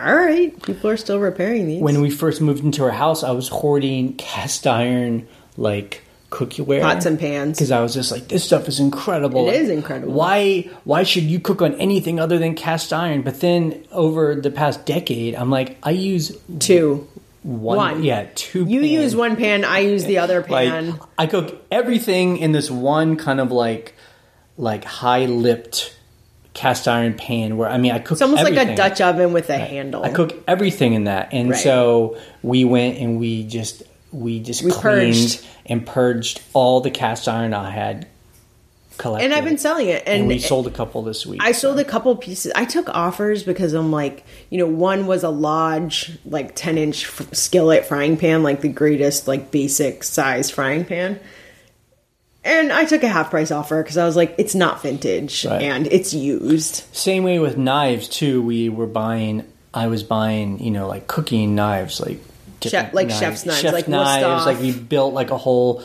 [0.00, 1.82] All right, people are still repairing these.
[1.82, 7.04] When we first moved into our house, I was hoarding cast iron like cookieware, Pots
[7.04, 7.58] and pans.
[7.58, 9.48] because I was just like, this stuff is incredible.
[9.48, 10.14] It is incredible.
[10.14, 10.62] Why?
[10.84, 13.20] Why should you cook on anything other than cast iron?
[13.22, 17.06] But then over the past decade, I'm like, I use Two.
[17.42, 18.02] One, One.
[18.04, 18.64] yeah, two.
[18.66, 20.90] You use one pan, I use the other pan.
[20.92, 23.94] like I cook everything in this one kind of like
[24.56, 25.96] like high lipped
[26.54, 28.76] cast iron pan where I mean I cook it's almost like a.
[28.76, 30.04] Dutch oven with a handle.
[30.04, 31.58] I cook everything in that, and Right.
[31.60, 35.46] so we went and we just we just We cleaned purged.
[35.66, 38.06] and purged all the cast iron I had
[38.98, 41.40] collected, and I've been selling it, and, and we sold a couple this week.
[41.42, 42.52] I sold a couple pieces.
[42.54, 47.04] I took offers because I'm like, you know, one was a Lodge like 10 inch
[47.06, 51.20] f- skillet frying pan, like the greatest like basic size frying pan.
[52.44, 55.62] And I took a half price offer because I was like, it's not vintage Right.
[55.62, 56.82] and it's used.
[56.94, 58.42] Same way with knives too.
[58.42, 59.44] We were buying.
[59.72, 62.18] I was buying, you know, like cooking knives, like
[62.60, 64.44] different like chef's knives, chef's like knives.
[64.44, 65.82] Like we built like a whole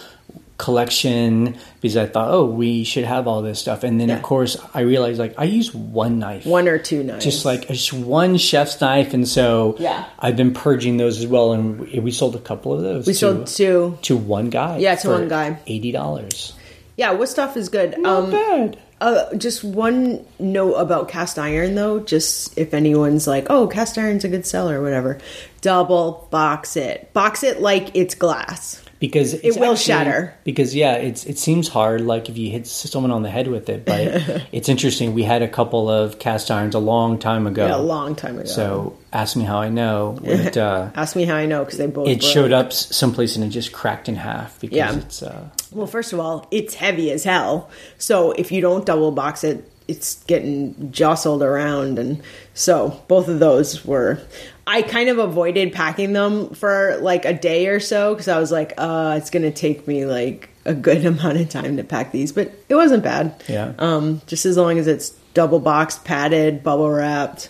[0.58, 3.84] collection because I thought, oh, we should have all this stuff.
[3.84, 4.16] And then Yeah.
[4.18, 7.24] of course I realized like I use one knife, One or two knives.
[7.24, 10.06] just like just one chef's knife, and so Yeah.
[10.20, 11.54] I've been purging those as well.
[11.54, 13.06] And we, sold a couple of those.
[13.06, 13.98] we to, sold two.
[14.04, 14.78] to one guy.
[14.80, 15.60] Yeah, to one guy.
[15.68, 16.54] eighty dollars.
[16.96, 17.96] Yeah, what stuff is good?
[18.00, 18.78] Not um, bad.
[19.00, 24.24] Uh, just one note about cast iron, though, just if anyone's like, oh, cast iron's
[24.24, 25.20] a good seller or whatever,
[25.62, 27.14] double box it.
[27.14, 28.82] Box it like it's glass.
[29.00, 30.34] Because it's will actually- shatter.
[30.44, 33.70] Because yeah, it's it seems hard, like if you hit someone on the head with
[33.70, 33.86] it.
[33.86, 35.14] But it's interesting.
[35.14, 37.68] We had a couple of cast irons a long time ago.
[37.68, 38.48] Yeah, a long time ago.
[38.48, 40.20] So ask me how I know.
[40.24, 42.32] It, uh, Ask me how I know because they both it broke.
[42.32, 44.96] showed up someplace and it just cracked in half because Yeah.
[44.98, 45.22] it's.
[45.22, 47.70] Uh, Well, first of all, it's heavy as hell.
[47.98, 52.00] So if you don't double box it, it's getting jostled around.
[52.00, 52.22] And
[52.54, 54.20] so both of those were.
[54.66, 58.52] I kind of avoided packing them for like a day or so because I was
[58.52, 62.12] like, uh, it's going to take me like a good amount of time to pack
[62.12, 62.32] these.
[62.32, 63.42] But it wasn't bad.
[63.48, 63.74] Yeah.
[63.80, 67.50] Um, just as long as it's double boxed, padded, bubble wrapped,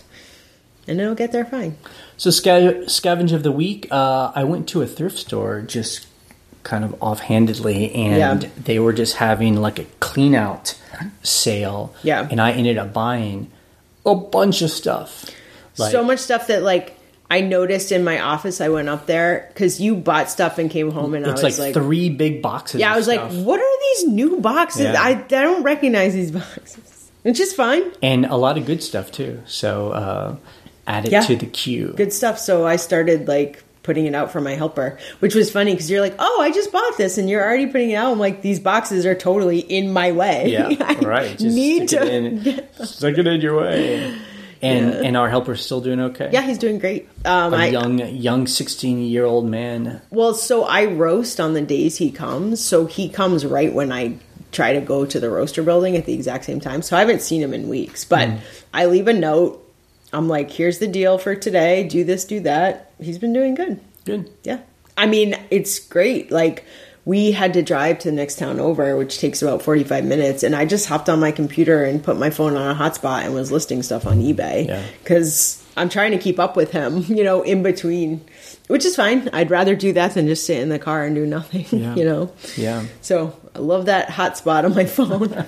[0.86, 1.76] and it'll get there fine.
[2.16, 3.88] So sca- scavenge of the week.
[3.90, 6.07] Uh, I went to a thrift store just
[6.68, 8.48] kind of offhandedly, and Yeah.
[8.62, 10.74] they were just having like a clean out
[11.22, 11.94] sale.
[12.02, 12.26] Yeah.
[12.30, 13.50] and I ended up buying
[14.04, 15.24] a bunch of stuff.
[15.78, 16.94] Like, so much stuff that like
[17.30, 18.60] I noticed in my office.
[18.60, 21.58] I went up there because you bought stuff and came home, and I was like,
[21.58, 22.80] like, three big boxes.
[22.80, 23.32] yeah, I was stuff.
[23.34, 24.82] like, what are these new boxes?
[24.82, 25.00] Yeah.
[25.00, 26.94] I I don't recognize these boxes.
[27.24, 29.42] It's just fine, and a lot of good stuff too.
[29.44, 30.36] So uh,
[30.86, 31.20] add it Yeah.
[31.22, 31.92] to the queue.
[31.96, 32.38] good stuff.
[32.38, 36.02] So I started like putting it out for my helper, which was funny because you're
[36.02, 38.12] like, oh, I just bought this, and you're already putting it out.
[38.12, 40.52] I'm like, these boxes are totally in my way.
[40.52, 41.30] Yeah, I right.
[41.30, 42.06] Just need stick to.
[42.06, 44.14] it in, stick it in your way.
[44.60, 46.28] And and our helper's still doing okay.
[46.32, 47.08] Yeah, he's doing great.
[47.24, 50.02] Um, a I, young young sixteen year old man.
[50.10, 52.62] Well, so I roast on the days he comes.
[52.62, 54.18] So he comes right when I
[54.52, 56.82] try to go to the roaster building at the exact same time.
[56.82, 58.28] So I haven't seen him in weeks, but
[58.74, 59.64] I leave a note.
[60.12, 61.86] I'm like, here's the deal for today.
[61.86, 62.87] Do this, do that.
[63.00, 63.80] He's been doing good.
[64.04, 64.30] Good.
[64.42, 64.60] Yeah.
[64.96, 66.30] I mean, it's great.
[66.30, 66.64] Like,
[67.04, 70.42] we had to drive to the next town over, which takes about 45 minutes.
[70.42, 73.32] And I just hopped on my computer and put my phone on a hotspot and
[73.32, 74.66] was listing stuff on eBay.
[74.66, 74.84] Yeah.
[75.02, 78.24] Because I'm trying to keep up with him, you know, in between,
[78.68, 79.28] which is fine.
[79.32, 81.94] I'd rather do that than just sit in the car and do nothing, Yeah.
[81.96, 82.32] you know?
[82.56, 82.84] Yeah.
[83.02, 85.44] So I love that hotspot on my phone.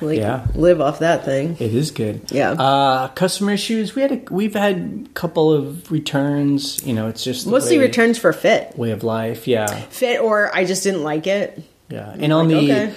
[0.00, 0.46] like, Yeah.
[0.54, 1.56] live off that thing.
[1.60, 2.22] It is good.
[2.32, 2.52] Yeah.
[2.52, 3.94] Uh, customer issues.
[3.94, 6.84] We had a, we've had a couple of returns.
[6.84, 8.76] You know, it's just Mostly way, returns for fit.
[8.76, 9.46] way of life.
[9.46, 9.66] Yeah.
[9.66, 11.62] Fit, or I just didn't like it.
[11.88, 12.14] Yeah.
[12.18, 12.94] And on Like, the okay.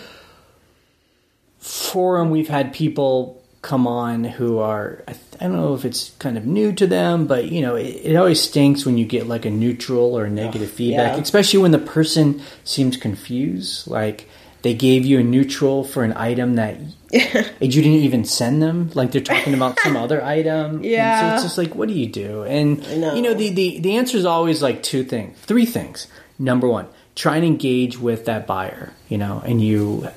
[1.60, 6.38] forum, we've had people come on who are I, I don't know if it's kind
[6.38, 9.46] of new to them, but you know, it, it always stinks when you get like
[9.46, 11.22] a neutral or negative feedback, yeah.
[11.22, 13.88] especially when the person seems confused.
[13.88, 14.30] Like
[14.62, 16.80] they gave you a neutral for an item that
[17.12, 18.92] you didn't even send them.
[18.94, 20.84] Like they're talking about some other item.
[20.84, 21.22] Yeah.
[21.22, 22.44] so it's just like, what do you do?
[22.44, 23.16] And know.
[23.16, 26.08] you know, the, the the answer is always like two things, three things.
[26.38, 28.94] Number one, try and engage with that buyer.
[29.08, 30.10] You know, and you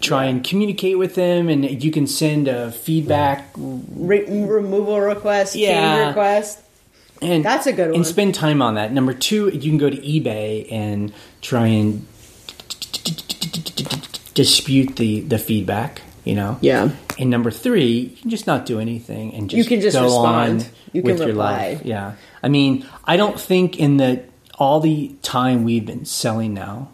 [0.00, 5.96] try and communicate with them, and you can send a feedback Re- removal request, Yeah.
[5.96, 6.58] change request.
[7.20, 7.96] and That's a good one.
[7.96, 8.92] And spend time on that.
[8.92, 12.06] Number two, you can go to eBay and try and
[14.34, 16.02] dispute the the feedback.
[16.24, 16.58] You know.
[16.60, 16.90] Yeah.
[17.18, 20.04] And number three, you can just not do anything and just You can just go
[20.04, 20.60] respond.
[20.60, 21.52] on You can with your reply.
[21.70, 21.80] life.
[21.84, 22.12] Yeah.
[22.42, 24.20] I mean, I don't think in the
[24.58, 26.88] all the time we've been selling now,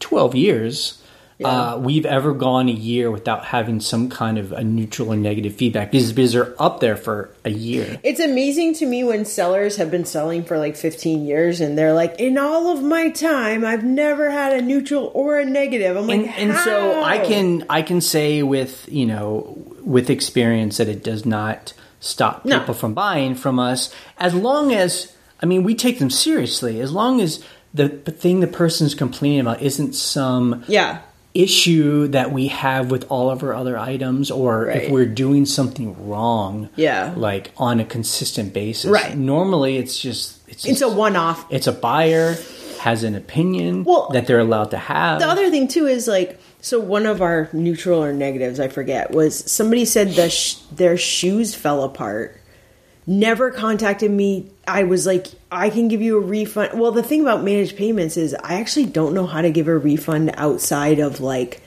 [0.00, 0.99] twelve years,
[1.44, 5.54] uh, we've ever gone a year without having some kind of a neutral or negative
[5.54, 7.98] feedback because, because they're up there for a year.
[8.02, 11.94] It's amazing to me when sellers have been selling for like 15 years and they're
[11.94, 15.96] like, in all of my time, I've never had a neutral or a negative.
[15.96, 20.76] I'm like, and, and so I can I can say with you know with experience
[20.76, 22.58] that it does not stop No.
[22.60, 26.92] people from buying from us as long as I mean we take them seriously as
[26.92, 31.00] long as the thing the person's complaining about isn't some Yeah.
[31.34, 34.82] Issue that we have with all of our other items or Right.
[34.84, 37.12] if we're doing something wrong Yeah.
[37.16, 39.16] like on a consistent basis Right.
[39.16, 41.46] normally it's just it's It's a one off.
[41.50, 42.36] it's a buyer
[42.80, 46.40] has an opinion Well, that they're allowed to have The other thing too is like
[46.60, 50.96] so one of our neutral or negatives I forget was somebody said the sh- their
[50.96, 52.36] shoes fell apart.
[53.06, 54.46] Never contacted me.
[54.70, 56.78] I was like, I can give you a refund.
[56.78, 59.76] Well, the thing about managed payments is I actually don't know how to give a
[59.76, 61.60] refund outside of like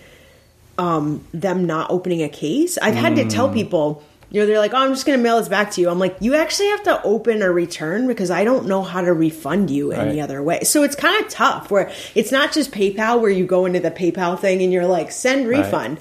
[0.78, 2.78] um them not opening a case.
[2.78, 5.38] I've had to tell people, you know, they're like, "Oh, I'm just going to mail
[5.38, 8.46] this back to you." I'm like, "You actually have to open a return because I
[8.46, 11.92] don't know how to refund you any other way." So it's kind of tough where
[12.16, 15.48] it's not just PayPal where you go into the PayPal thing and you're like, "Send
[15.48, 16.00] refund."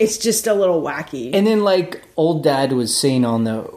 [0.00, 1.30] It's just a little wacky.
[1.32, 3.70] And then, like old dad was saying on the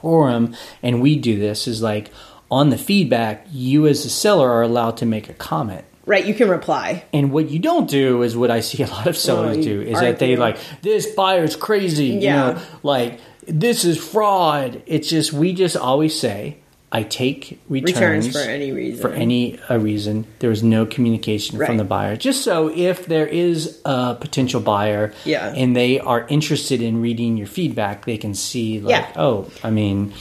[0.00, 2.10] forum, and we do this is like
[2.50, 5.84] on the feedback, you as the seller are allowed to make a comment.
[6.06, 7.04] right, you can reply.
[7.12, 9.80] And what you don't do is what I see a lot of sellers you do
[9.82, 12.36] is that they like this buyer's crazy, you Yeah.
[12.52, 14.82] know, like this is fraud.
[14.86, 16.58] It's just we just always say
[16.92, 19.02] I take returns, Returns for any reason.
[19.02, 21.66] For any uh, reason, there is no communication Right.
[21.66, 22.16] from the buyer.
[22.16, 25.52] Just so if there is a potential buyer, Yeah.
[25.54, 29.06] and they are interested in reading your feedback, they can see like, Yeah.
[29.16, 30.12] oh, I mean,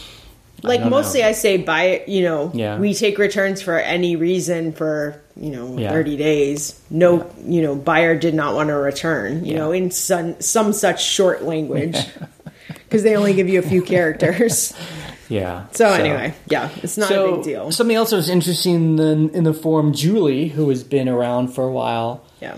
[0.63, 1.27] Like don't mostly know.
[1.27, 2.79] I say buy it, you know, Yeah.
[2.79, 5.91] we take returns for any reason for, you know, Yeah.
[5.91, 6.79] 30 days.
[6.89, 11.05] No, you know, buyer did not want to return, you know, in some, some such
[11.05, 11.95] short language
[12.67, 14.73] because they only give you a few characters.
[15.29, 15.65] yeah.
[15.71, 17.71] So, anyway, yeah, it's not a big deal.
[17.71, 21.49] Something else that was interesting in the, in the forum, Julie, who has been around
[21.49, 22.57] for a while, yeah.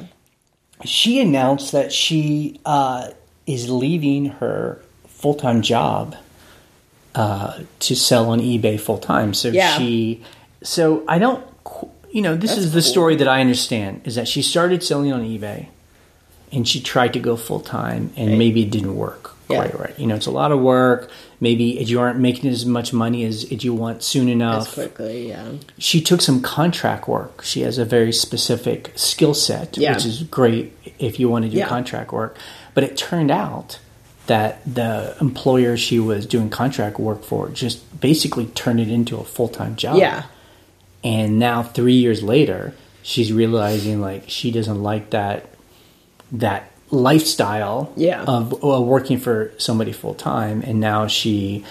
[0.86, 3.10] she announced that she uh,
[3.46, 6.16] is leaving her full time job
[7.16, 9.34] uh, to sell on eBay full time.
[9.34, 9.78] So Yeah.
[9.78, 10.22] she,
[10.64, 11.44] so I don't,
[12.12, 12.90] you know, this That's is the cool.
[12.90, 15.68] story that I understand is that she started selling on eBay
[16.52, 18.38] and she tried to go full time and Right.
[18.38, 19.68] maybe it didn't work Yeah.
[19.68, 20.00] quite right.
[20.00, 21.10] You know, it's a lot of work.
[21.40, 25.30] Maybe you aren't making as much money as, as you want soon As enough quickly,
[25.30, 25.54] yeah.
[25.78, 27.44] she took some contract work.
[27.44, 29.94] She has a very specific skill set, Yeah.
[29.94, 31.68] which is great if you want to do Yeah.
[31.68, 32.36] contract work.
[32.74, 33.80] But it turned out
[34.26, 39.24] that the employer she was doing contract work for just basically turned it into a
[39.24, 39.98] full time job.
[39.98, 40.24] Yeah.
[41.04, 45.46] And now, three years later, she's realizing like she doesn't like that
[46.34, 48.24] that lifestyle Yeah.
[48.24, 50.62] of uh, working for somebody full time.
[50.62, 51.64] And now she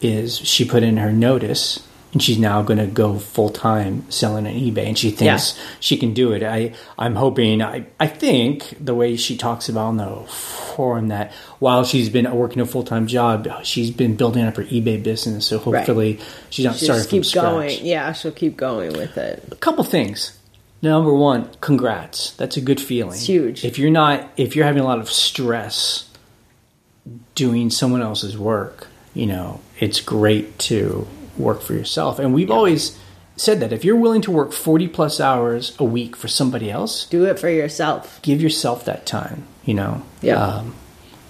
[0.00, 4.46] is she put in her notice and she's now going to go full time selling
[4.46, 6.42] on eBay and she thinks she can do it.
[6.42, 11.32] I I'm hoping I I think the way she talks about on the forum that
[11.58, 15.46] while she's been working a full time job, she's been building up her eBay business.
[15.46, 16.18] So hopefully
[16.50, 17.44] she's not Just starting from scratch.
[17.44, 17.86] going.
[17.86, 19.44] Yeah, she'll keep going with it.
[19.52, 20.36] A couple things.
[20.82, 22.32] Number one, congrats.
[22.32, 23.14] That's a good feeling.
[23.14, 23.64] It's huge.
[23.64, 26.08] If you're not, if you're having a lot of stress
[27.34, 32.18] doing someone else's work, you know, it's great to work for yourself.
[32.18, 32.98] And we've always
[33.36, 37.06] said that if you're willing to work 40 plus hours a week for somebody else,
[37.06, 38.20] Do it for yourself.
[38.22, 40.02] give yourself that time, you know?
[40.20, 40.36] Yeah.
[40.44, 40.74] Um,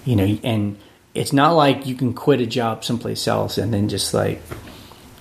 [0.03, 0.77] you know, and
[1.13, 4.41] it's not like you can quit a job someplace else and then just like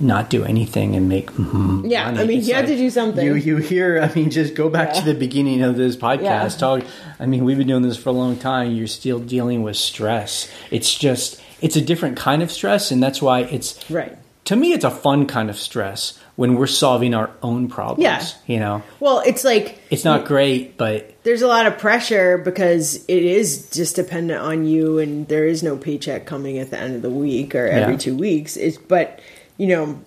[0.03, 2.21] not do anything and make mhm Yeah, money.
[2.21, 3.25] I mean, It's you have to do something.
[3.25, 4.01] You you hear?
[4.03, 6.23] I mean, just go back to the beginning of this podcast.
[6.23, 6.49] Yeah.
[6.49, 6.83] Talk.
[7.21, 8.73] I mean, we've been doing this for a long time.
[8.73, 10.51] You're still dealing with stress.
[10.71, 14.17] It's just it's a different kind of stress, and that's why it's Right.
[14.47, 18.03] to me it's a fun kind of stress when we're solving our own problems.
[18.03, 18.25] Yeah.
[18.47, 23.05] you know, Well, it's like it's not great, but there's a lot of pressure because
[23.07, 26.97] it is just dependent on you and there is no paycheck coming at the end
[26.97, 27.99] of the week or every Yeah.
[27.99, 29.21] two weeks it's but
[29.59, 30.01] you know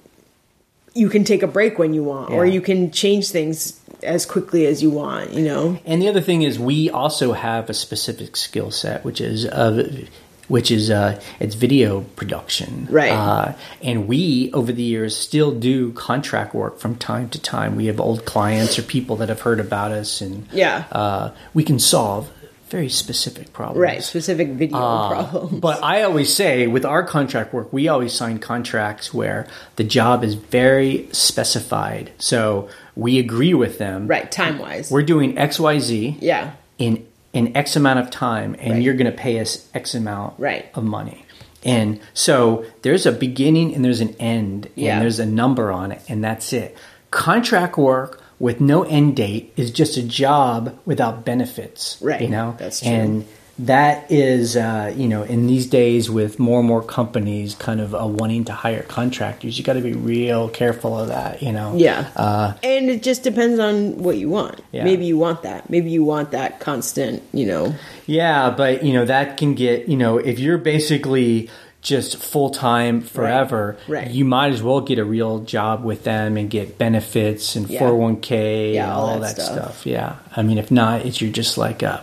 [0.93, 4.65] you can take a break when you want or you can change things as quickly
[4.65, 8.35] as you want you know And the other thing is, we also have a specific
[8.37, 10.06] skill set, which is uh,
[10.48, 13.12] which is uh, it's video production, Right.
[13.12, 17.75] Uh, and we, over the years, still do contract work from time to time.
[17.75, 20.83] We have old clients or people that have heard about us, and Yeah.
[20.91, 22.29] uh, we can solve
[22.69, 27.53] very specific problems, right specific video Uh, problems But I always say with our contract
[27.53, 32.11] work, we always sign contracts where the job is very specified.
[32.17, 34.07] So we agree with them.
[34.07, 34.89] Right, time wise.
[34.89, 36.51] We're doing X, Y, Z Yeah.
[36.77, 38.81] in in X amount of time, and Right.
[38.81, 40.67] you're going to pay us X amount Right.
[40.73, 41.25] of money.
[41.65, 44.99] And so there's a beginning and there's an end, and Yeah.
[45.01, 46.77] there's a number on it, and that's it.
[47.11, 51.98] Contract work with no end date is just a job without benefits.
[52.02, 52.21] Right.
[52.21, 52.90] You know, That's true.
[52.90, 53.27] And
[53.58, 57.96] that is, uh, you know, in these days with more and more companies kind of
[57.96, 61.42] uh, wanting to hire contractors, you got to be real careful of that.
[61.42, 61.73] You know.
[61.77, 62.12] Yeah.
[62.17, 64.60] Uh, and it just depends on what you want.
[64.73, 64.83] Yeah.
[64.83, 65.69] Maybe you want that.
[65.69, 67.73] Maybe you want that constant, you know.
[68.08, 71.50] Yeah, but you know that can get you know if you're basically
[71.86, 74.10] just full time forever, Right.
[74.10, 77.79] you might as well get a real job with them and get benefits and Yeah.
[77.79, 79.54] 401k Yeah, and all all, that that, stuff.
[79.56, 79.86] stuff.
[79.86, 82.02] Yeah, I mean if not, it's you're just like a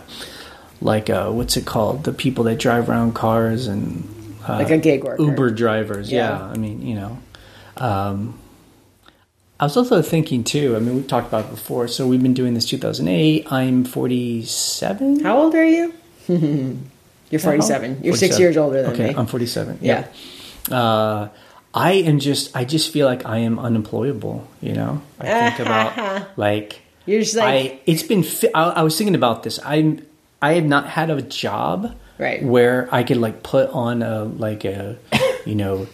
[0.81, 2.05] like a what's it called?
[2.05, 4.07] The people that drive around cars and
[4.47, 5.21] uh, Like a gig worker.
[5.21, 6.09] Uber drivers.
[6.09, 6.29] Yeah.
[6.39, 7.17] Yeah, I mean you know.
[7.75, 8.39] Um,
[9.59, 10.75] I was also thinking too.
[10.75, 11.87] I mean, we've talked about it before.
[11.89, 13.51] So we've been doing this 2008.
[13.51, 15.19] I'm 47.
[15.21, 15.93] How old are you?
[17.29, 18.03] You're 47.
[18.03, 19.15] You're six years older than okay, me.
[19.15, 19.79] I'm 47.
[19.81, 20.07] Yeah.
[20.69, 20.75] Yeah.
[20.77, 21.29] Uh,
[21.73, 22.55] I am just.
[22.55, 24.47] I just feel like I am unemployable.
[24.61, 25.01] You know.
[25.19, 26.81] I think about like.
[27.05, 27.79] You're just like- I.
[27.85, 28.21] It's been.
[28.23, 29.59] fi- I, I was thinking about this.
[29.65, 30.05] I'm.
[30.41, 31.95] I have not had a job.
[32.19, 32.43] Right.
[32.43, 34.97] Where I could like put on a like a,
[35.45, 35.87] you know,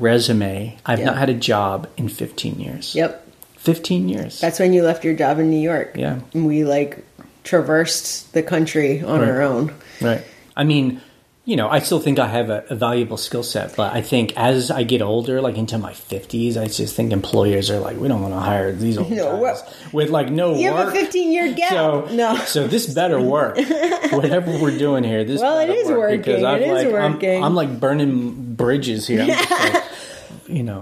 [0.00, 0.76] resume.
[0.84, 1.04] I've Yeah.
[1.06, 2.94] not had a job in 15 years.
[2.94, 3.26] Yep.
[3.58, 4.40] 15 years.
[4.40, 5.92] That's when you left your job in New York.
[5.96, 6.20] Yeah.
[6.34, 7.04] And we like
[7.44, 9.72] traversed the country on our own.
[10.00, 10.24] Right.
[10.56, 11.00] I mean,
[11.46, 14.32] you know, I still think I have a, a valuable skill set, but I think
[14.34, 18.08] as I get older, like into my fifties, I just think employers are like, we
[18.08, 20.86] don't want to hire these old No, guys well- with like no You work.
[20.86, 21.68] have a 15 year gap.
[21.70, 22.36] so no.
[22.36, 23.56] so this better work.
[24.10, 26.18] Whatever we're doing here, this Well, it better is work working.
[26.20, 29.20] because I'm It is like I'm- I'm, like burning bridges here.
[29.22, 29.82] I'm just like,
[30.48, 30.80] you know,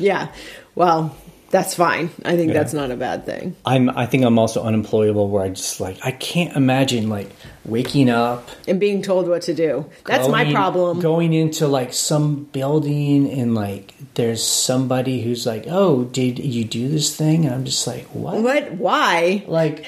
[0.00, 0.32] Yeah.
[0.74, 1.16] Well,
[1.50, 2.10] that's fine.
[2.24, 2.58] I think Yeah.
[2.58, 3.56] that's not a bad thing.
[3.64, 3.88] I'm.
[3.90, 5.28] I think I'm also unemployable.
[5.28, 7.30] Where I just like I can't imagine like
[7.64, 9.86] waking up And being told what to do.
[10.06, 11.00] That's my problem.
[11.00, 16.88] Going into like some building and like there's somebody who's like, "Oh, did you do
[16.88, 18.72] this thing?" And I'm just like, "What?" What?
[18.72, 19.44] Why?
[19.46, 19.86] Like,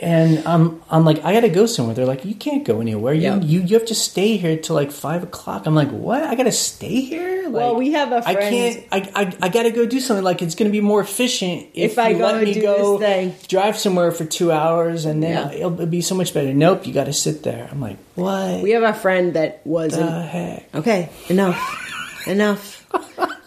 [0.00, 1.94] and I'm I'm like, I gotta go somewhere.
[1.94, 3.14] They're like, "You can't go anywhere.
[3.14, 6.22] You you you have to stay here till like five o'clock." I'm like, "What?
[6.24, 8.84] I gotta stay here?" Like, Well, we have a I friend- can't.
[8.92, 10.24] I, I I gotta go do something.
[10.24, 13.78] Like it's gonna be more efficient if, If I you go let me go drive
[13.78, 15.56] somewhere for two hours and then Yeah.
[15.58, 16.52] it'll be so much better.
[16.54, 17.68] Nope, you gotta sit there.
[17.70, 18.62] I'm like, what?
[18.62, 20.74] We have a friend that was the heck?
[20.74, 22.26] Okay, enough.
[22.26, 22.86] enough.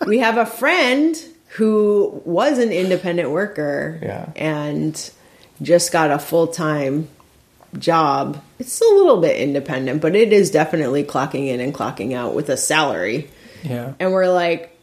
[0.06, 1.16] We have a friend
[1.56, 4.30] who was an independent worker Yeah.
[4.36, 5.12] and
[5.62, 7.08] just got a full time
[7.78, 8.42] job.
[8.60, 12.50] It's a little bit independent, but it is definitely clocking in and clocking out with
[12.50, 13.30] a salary.
[13.68, 13.94] Yeah.
[14.00, 14.78] And we're like,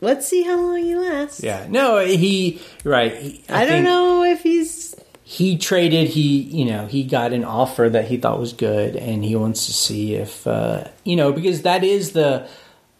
[0.00, 1.42] let's see how long he lasts.
[1.42, 3.14] Yeah, no, he right.
[3.16, 4.94] He, I, don't know if he's
[5.24, 6.08] He traded.
[6.08, 9.66] He you know he got an offer that he thought was good, and he wants
[9.66, 12.48] to see if uh, you know because that is the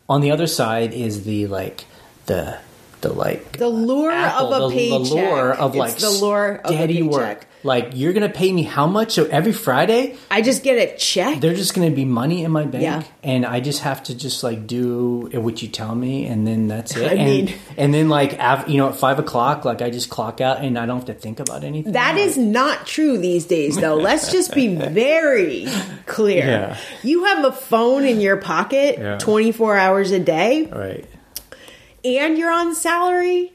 [0.09, 1.85] on the other side is the like
[2.27, 2.59] the
[3.01, 5.09] the like The lure apple, of a the, paycheck.
[5.09, 7.11] The lure of It's like the lure of steady paycheck.
[7.13, 7.45] work.
[7.65, 9.13] Like you're gonna pay me how much?
[9.13, 11.41] So every Friday I just get a check.
[11.41, 13.03] there's just going to be money in my bank Yeah.
[13.25, 16.97] and i just have to just like do what you tell me and then that's
[16.97, 19.91] it I and, mean- and then like av- you know at five o'clock like i
[19.91, 22.87] just clock out and i don't have to think about anything That Like, is not
[22.87, 23.97] true these days, though.
[24.09, 25.67] Let's just be very
[26.07, 26.47] clear.
[26.47, 26.77] Yeah.
[27.03, 29.19] You have a phone in your pocket Yeah.
[29.19, 31.05] 24 hours a day, right
[32.05, 33.53] and you're on salary,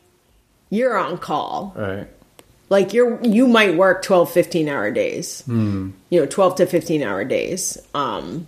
[0.70, 1.74] you're on call.
[1.76, 2.08] right
[2.70, 5.42] Like you're you might work 12, 15 hour days.
[5.42, 5.92] Hmm.
[6.10, 7.78] You know, 12 to 15 hour days.
[7.94, 8.48] Um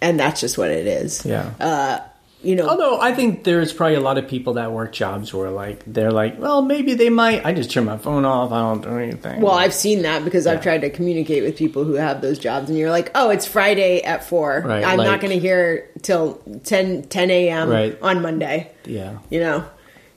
[0.00, 1.24] and that's just what it is.
[1.24, 2.08] yeah
[2.44, 5.50] You know, although i think there's probably a lot of people that work jobs where
[5.50, 8.82] like they're like well maybe they might i just turn my phone off i don't
[8.82, 12.20] do anything Well, I've seen that because I've tried to communicate with people who have
[12.20, 14.62] those jobs, and you're like, oh, it's Friday at 4.
[14.66, 17.68] Right, I'm not going to hear till 10, 10 a.m.
[17.70, 17.96] Right.
[18.02, 18.72] on Monday.
[18.86, 19.64] yeah You know,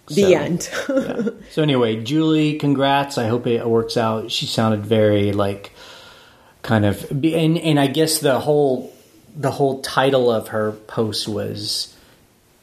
[0.07, 1.41] the So- end.
[1.51, 3.17] So anyway, Julie, congrats.
[3.17, 4.31] I hope it works out.
[4.31, 5.71] She sounded very like
[6.63, 8.91] kind of and and I guess the whole
[9.35, 11.94] the whole title of her post was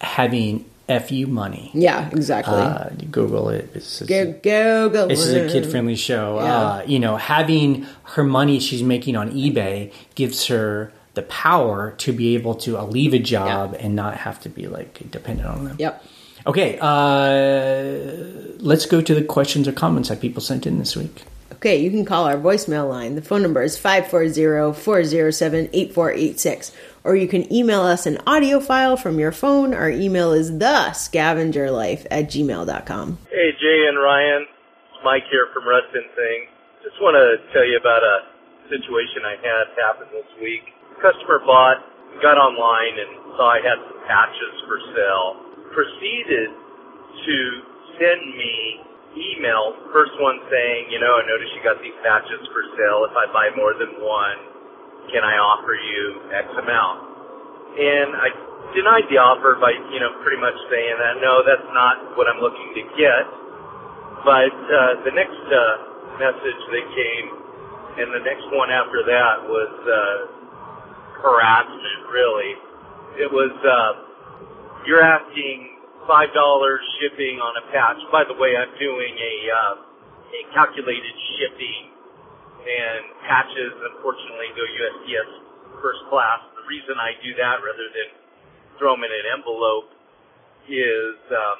[0.03, 0.65] having
[1.01, 1.71] fu money.
[1.75, 2.55] yeah, exactly.
[2.55, 3.71] Uh, Google it.
[3.75, 5.09] It's, it's, go, go, go.
[5.09, 6.41] this is a kid friendly show.
[6.41, 6.57] Yeah.
[6.57, 12.13] Uh, you know, having her money she's making on eBay gives her the power to
[12.13, 15.65] be able to uh, leave a job and not have to be like dependent on
[15.65, 15.77] them.
[15.79, 16.05] Yep.
[16.45, 21.23] Okay, uh, let's go to the questions or comments that people sent in this week.
[21.53, 23.15] Okay, you can call our voicemail line.
[23.15, 26.73] The phone number is 540-407-8486.
[27.05, 29.75] Or you can email us an audio file from your phone.
[29.75, 33.19] Our email is the scavengerlife at gmail.com.
[33.31, 34.47] Hey, Jay and Ryan.
[35.05, 36.47] Mike here from Rustin Thing.
[36.83, 38.17] Just want to tell you about a
[38.71, 40.63] situation I had happen this week.
[41.03, 41.83] customer bought,
[42.23, 45.29] got online and saw I had some patches for sale.
[45.75, 47.37] Proceeded to
[47.99, 48.83] send me
[49.17, 53.05] email, first one saying, you know, I noticed you got these patches for sale.
[53.05, 54.52] If I buy more than one,
[55.11, 56.99] can I offer you X amount?
[57.79, 58.29] And I
[58.77, 62.41] denied the offer by, you know, pretty much saying that, no, that's not what I'm
[62.41, 63.25] looking to get.
[64.25, 65.63] But uh, the next uh,
[66.21, 67.27] message that came,
[67.99, 70.19] and the next one after that was uh,
[71.23, 72.53] harassment, really.
[73.19, 73.93] It was, uh,
[74.87, 75.79] you're asking
[76.09, 77.99] five dollars shipping on a patch.
[78.11, 79.75] By the way, I'm doing a uh,
[80.33, 81.91] a calculated shipping,
[82.63, 85.31] and patches unfortunately go USPS
[85.83, 86.41] first class.
[86.59, 88.09] The reason I do that rather than
[88.79, 89.91] throw them in an envelope
[90.71, 91.59] is, um,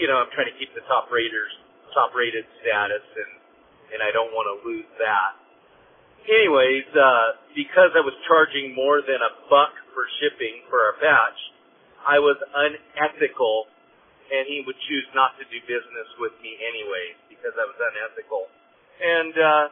[0.00, 1.52] you know, I'm trying to keep the top raters
[1.92, 3.32] top rated status, and
[3.92, 5.36] and I don't want to lose that.
[6.24, 11.40] Anyways, uh, because I was charging more than a buck for shipping for our batch,
[12.08, 13.68] I was unethical
[14.32, 18.48] and he would choose not to do business with me anyway because I was unethical.
[18.96, 19.64] And, uh,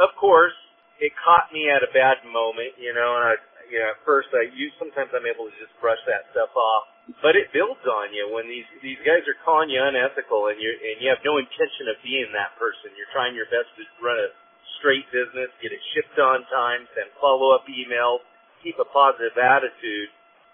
[0.00, 0.54] of course,
[1.02, 3.34] it caught me at a bad moment, you know, and I,
[3.68, 6.84] you know, at first I use, sometimes I'm able to just brush that stuff off,
[7.24, 10.70] but it builds on you when these, these guys are calling you unethical and you
[10.70, 12.94] and you have no intention of being that person.
[12.94, 14.30] You're trying your best to run a
[14.78, 18.22] straight business, get it shipped on time, send follow up emails,
[18.62, 20.10] keep a positive attitude.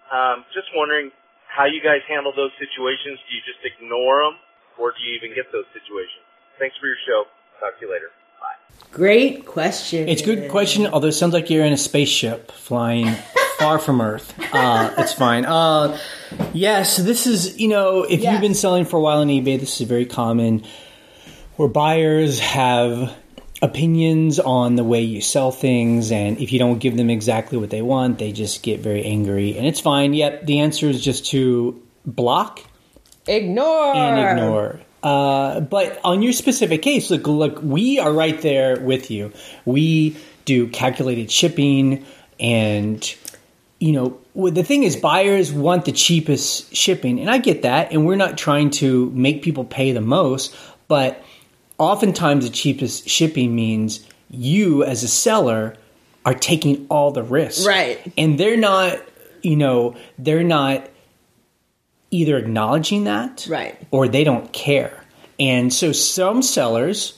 [0.09, 1.13] Um, just wondering
[1.53, 3.21] how you guys handle those situations.
[3.29, 4.35] Do you just ignore them,
[4.81, 6.25] or do you even get those situations?
[6.57, 7.29] Thanks for your show.
[7.61, 8.09] Talk to you later.
[8.91, 10.09] Great question.
[10.09, 13.15] It's a good question, although it sounds like you're in a spaceship flying
[13.59, 14.33] far from Earth.
[14.53, 15.45] Uh, it's fine.
[15.45, 15.97] Uh,
[16.53, 19.79] yes, this is, you know, if you've been selling for a while on eBay, this
[19.79, 20.65] is very common
[21.55, 23.15] where buyers have
[23.61, 27.69] opinions on the way you sell things, and if you don't give them exactly what
[27.69, 29.57] they want, they just get very angry.
[29.57, 30.13] And it's fine.
[30.13, 32.61] Yet the answer is just to block
[33.27, 33.95] Ignore.
[33.95, 34.79] and ignore.
[35.01, 39.31] Uh, but on your specific case, look, look, we are right there with you.
[39.65, 42.05] We do calculated shipping,
[42.39, 43.15] and
[43.79, 47.91] you know, the thing is, buyers want the cheapest shipping, and I get that.
[47.91, 50.55] And we're not trying to make people pay the most,
[50.87, 51.23] but
[51.77, 55.75] oftentimes the cheapest shipping means you, as a seller,
[56.25, 57.99] are taking all the risks, Right.
[58.17, 58.99] And they're not,
[59.41, 60.87] you know, they're not
[62.11, 63.75] either acknowledging that Right.
[63.91, 65.03] or they don't care.
[65.39, 67.13] And so some sellers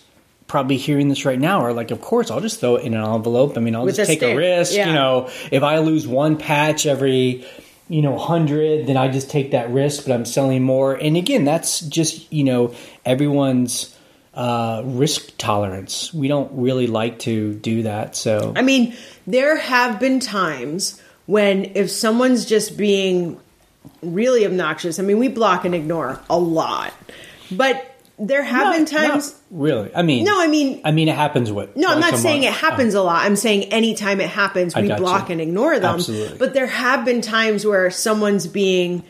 [0.47, 3.03] probably hearing this right now are like, of course, I'll just throw it in an
[3.03, 3.57] envelope.
[3.57, 4.73] I mean, I'll With just a take a risk.
[4.75, 4.87] Yeah.
[4.87, 7.45] You know, if I lose one patch every,
[7.87, 10.93] you know, hundred, then I just take that risk, but I'm selling more.
[10.93, 12.75] And again, that's just, you know,
[13.05, 13.95] everyone's
[14.33, 16.13] uh, risk tolerance.
[16.13, 18.15] We don't really like to do that.
[18.15, 18.93] So I mean,
[19.25, 23.39] there have been times when if someone's just being
[24.01, 26.93] really obnoxious, I mean, we block and ignore a lot.
[27.51, 27.87] But
[28.21, 29.35] there have Not- been times.
[29.49, 29.89] really.
[29.95, 31.51] I mean, No, I mean, I mean, it happens.
[31.51, 31.75] What?
[31.75, 32.61] No, I'm not saying it month.
[32.61, 33.01] happens oh.
[33.01, 33.25] a lot.
[33.25, 35.03] I'm saying anytime it happens, we got you.
[35.03, 35.95] block and ignore them.
[35.95, 36.37] Absolutely.
[36.37, 39.03] But there have been times where someone's being,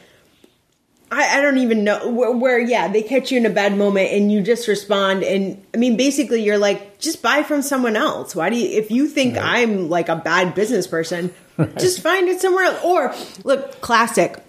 [1.12, 4.12] I, I don't even know, where, where, yeah, they catch you in a bad moment
[4.12, 5.24] and you just respond.
[5.24, 8.34] And I mean, basically, you're like, just buy from someone else.
[8.34, 11.34] Why do you, if you think I'm like a bad business person,
[11.78, 12.80] just find it somewhere else.
[12.84, 13.14] Or,
[13.44, 14.42] look, classic.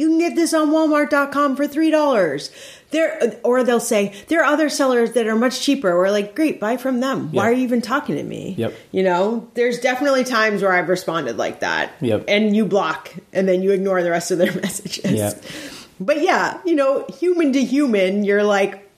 [0.00, 2.50] You can get this on walmart.com for $3.
[2.90, 5.94] There, or they'll say there are other sellers that are much cheaper.
[5.94, 7.30] We're like, great, buy from them.
[7.32, 8.54] Why are you even talking to me?
[8.56, 8.74] Yep.
[8.92, 11.92] You know, there's definitely times where I've responded like that.
[12.00, 12.24] Yep.
[12.28, 15.12] And you block and then you ignore the rest of their messages.
[15.12, 15.44] Yep.
[16.00, 18.89] But yeah, you know, human to human, you're like,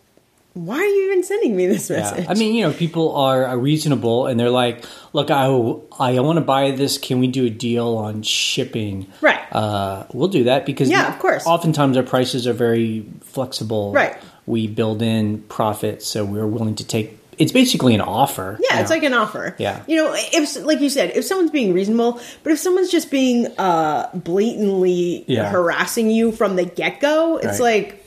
[0.54, 2.24] why are you even sending me this message?
[2.24, 2.30] Yeah.
[2.30, 6.40] I mean, you know, people are reasonable and they're like, look, I, I want to
[6.44, 6.98] buy this.
[6.98, 9.06] Can we do a deal on shipping?
[9.20, 9.40] Right.
[9.50, 11.46] Uh, we'll do that because Yeah, of course.
[11.46, 13.92] Oftentimes our prices are very flexible.
[13.92, 14.16] Right.
[14.44, 17.18] We build in profit, so we're willing to take.
[17.38, 18.58] It's basically an offer.
[18.68, 18.96] Yeah, it's know.
[18.96, 19.54] like an offer.
[19.58, 19.82] Yeah.
[19.86, 23.46] You know, if like you said, if someone's being reasonable, but if someone's just being
[23.58, 25.48] uh blatantly Yeah.
[25.50, 27.86] harassing you from the get go, it's Right.
[27.92, 28.06] like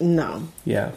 [0.00, 0.48] no.
[0.64, 0.90] yeah.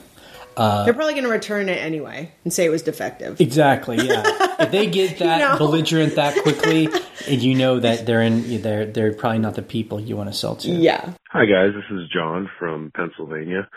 [0.55, 3.39] They're probably going to return it anyway and say it was defective.
[3.39, 3.97] Exactly.
[3.97, 4.23] Yeah.
[4.59, 5.57] if they get that know?
[5.57, 6.87] belligerent that quickly,
[7.27, 10.35] and you know that they're in, they're they're probably not the people you want to
[10.35, 10.69] sell to.
[10.69, 11.13] Yeah.
[11.29, 13.67] Hi guys, this is John from Pennsylvania.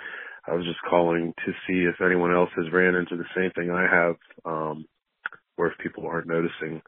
[0.46, 3.70] I was just calling to see if anyone else has ran into the same thing
[3.70, 4.86] I have, um,
[5.58, 6.82] or if people aren't noticing.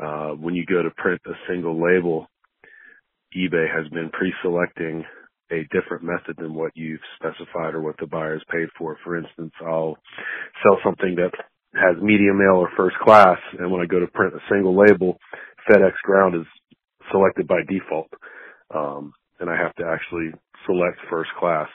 [0.00, 2.28] Uh, when you go to print a single label
[3.36, 5.04] eBay has been pre-selecting
[5.54, 8.96] a different method than what you've specified or what the buyer's paid for.
[9.04, 9.96] For instance, I'll
[10.62, 11.32] sell something that
[11.74, 15.18] has medium mail or first class, and when I go to print a single label,
[15.70, 16.46] FedEx Ground is
[17.10, 18.08] selected by default,
[18.74, 20.30] um, and I have to actually
[20.66, 21.68] select first class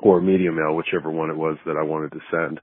[0.00, 2.60] or medium mail, whichever one it was that I wanted to send.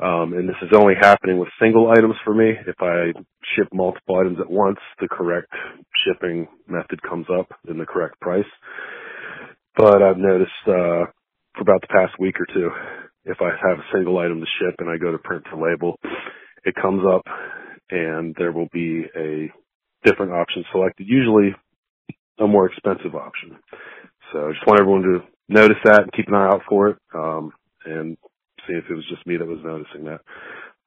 [0.00, 2.52] Um, and this is only happening with single items for me.
[2.66, 3.12] If I
[3.56, 5.52] ship multiple items at once, the correct
[6.04, 8.46] shipping method comes up and the correct price.
[9.78, 11.06] But I've noticed, uh,
[11.56, 12.70] for about the past week or two,
[13.26, 15.96] if I have a single item to ship and I go to print to label,
[16.64, 17.22] it comes up
[17.90, 19.52] and there will be a
[20.04, 21.56] different option selected, usually
[22.40, 23.58] a more expensive option.
[24.32, 26.98] So I just want everyone to notice that and keep an eye out for it.
[27.14, 27.52] Um,
[27.86, 28.18] and
[28.68, 30.20] see if it was just me that was noticing that.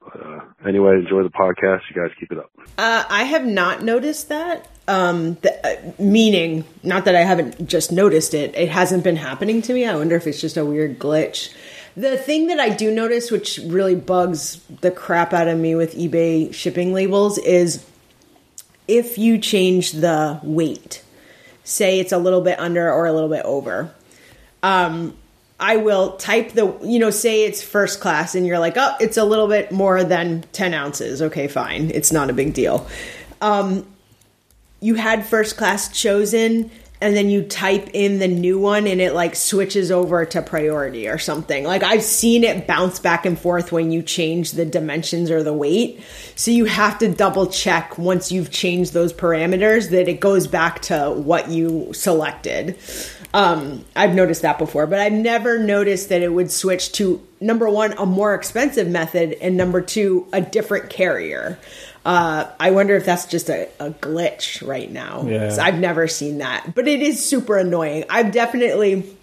[0.04, 1.82] Uh, anyway, enjoy the podcast.
[1.89, 2.52] You guys keep it up.
[2.78, 4.68] Uh, I have not noticed that.
[4.88, 9.62] Um, the, uh, meaning, not that I haven't just noticed it, it hasn't been happening
[9.64, 9.86] to me.
[9.86, 11.54] I wonder if it's just a weird glitch.
[11.95, 15.95] The thing that I do notice, which really bugs the crap out of me with
[15.95, 17.86] eBay shipping labels, is
[18.88, 21.04] if you change the weight,
[21.64, 23.93] say it's a little bit under or a little bit over.
[24.64, 25.18] Um,
[25.62, 29.16] I will type the, you know, say it's first class and you're like, oh, it's
[29.16, 31.22] a little bit more than 10 ounces.
[31.22, 31.91] Okay, fine.
[31.91, 32.88] It's not a big deal.
[33.41, 33.86] Um,
[34.80, 39.14] you had first class chosen and then you type in the new one and it
[39.14, 41.64] like switches over to priority or something.
[41.64, 45.53] Like I've seen it bounce back and forth when you change the dimensions or the
[45.53, 46.01] weight.
[46.36, 50.82] So you have to double check once you've changed those parameters that it goes back
[50.84, 52.78] to what you selected.
[53.34, 57.69] Um, I've noticed that before, but I've never noticed that it would switch to number
[57.69, 61.57] one, a more expensive method, and number two, a different carrier.
[62.05, 65.23] Uh, I wonder if that's just a, a glitch right now.
[65.25, 65.55] Yeah.
[65.61, 68.05] I've never seen that, but it is super annoying.
[68.09, 69.15] I've definitely,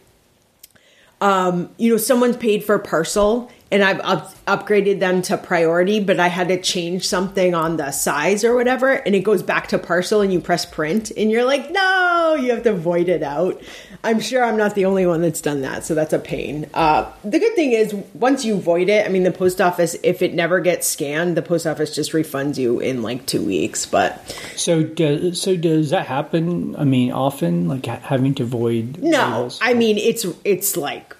[1.20, 6.18] um, you know, someone's paid for parcel and I've up- upgraded them to priority, but
[6.18, 9.78] I had to change something on the size or whatever, and it goes back to
[9.78, 13.60] parcel, and you press print, and you're like, no, you have to void it out.
[14.08, 16.68] I'm sure I'm not the only one that's done that, so that's a pain.
[16.72, 20.22] Uh, the good thing is, once you void it, I mean, the post office, if
[20.22, 23.84] it never gets scanned, the post office just refunds you in like two weeks.
[23.84, 26.74] But So does so does that happen?
[26.76, 28.98] I mean, often like ha- having to void.
[29.02, 29.58] no, labels?
[29.60, 31.14] I mean, it's it's like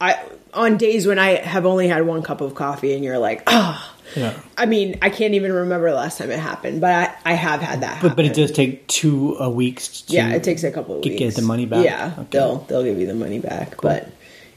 [0.00, 0.20] I
[0.52, 3.88] on days when I have only had one cup of coffee, and you're like, ah.
[4.16, 4.38] Yeah.
[4.56, 6.90] I mean, I can't even remember the last time it happened, but
[7.24, 8.08] I, I have had that happen.
[8.10, 10.02] But but it does take two uh, weeks.
[10.02, 11.20] To yeah, it takes a couple of get- weeks.
[11.20, 11.84] get the money back?
[11.84, 12.28] Yeah, Okay.
[12.30, 14.08] they'll they'll give you the money back, but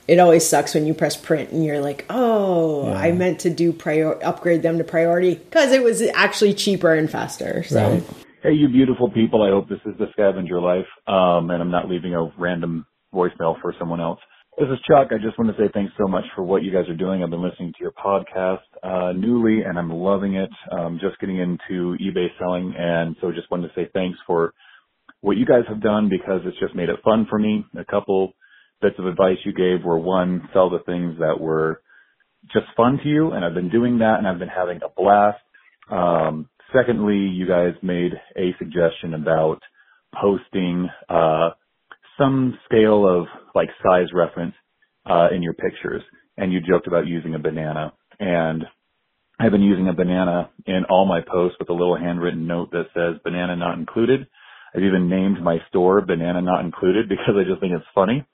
[0.08, 3.74] it always sucks when you press print and you're like, oh, I meant to do
[3.74, 7.64] prior upgrade them to priority because it was actually cheaper and faster.
[7.64, 8.04] So Right.
[8.44, 9.42] Hey, you beautiful people.
[9.42, 13.60] I hope this is the scavenger life, um, and I'm not leaving a random voicemail
[13.60, 14.20] for someone else.
[14.58, 15.10] This is Chuck.
[15.12, 17.22] I just want to say thanks so much for what you guys are doing.
[17.22, 20.50] I've been listening to your podcast uh, newly, and I'm loving it.
[20.72, 24.54] Um, just getting into eBay selling, and so just wanted to say thanks for
[25.20, 27.66] what you guys have done because it's just made it fun for me.
[27.78, 28.32] A couple
[28.82, 31.82] bits of advice you gave were one, sell the things that were
[32.54, 35.42] just fun to you, and I've been doing that, and I've been having a blast.
[35.92, 39.60] Um, secondly, you guys made a suggestion about
[40.18, 41.50] posting uh,
[42.20, 44.56] some scale of like size reference
[45.06, 46.04] uh, in your pictures,
[46.38, 47.94] and you joked about using a banana.
[48.20, 48.64] And
[49.40, 52.88] I've been using a banana in all my posts with a little handwritten note that
[52.94, 54.28] says "banana not included."
[54.76, 58.26] I've even named my store "banana not included" because I just think it's funny,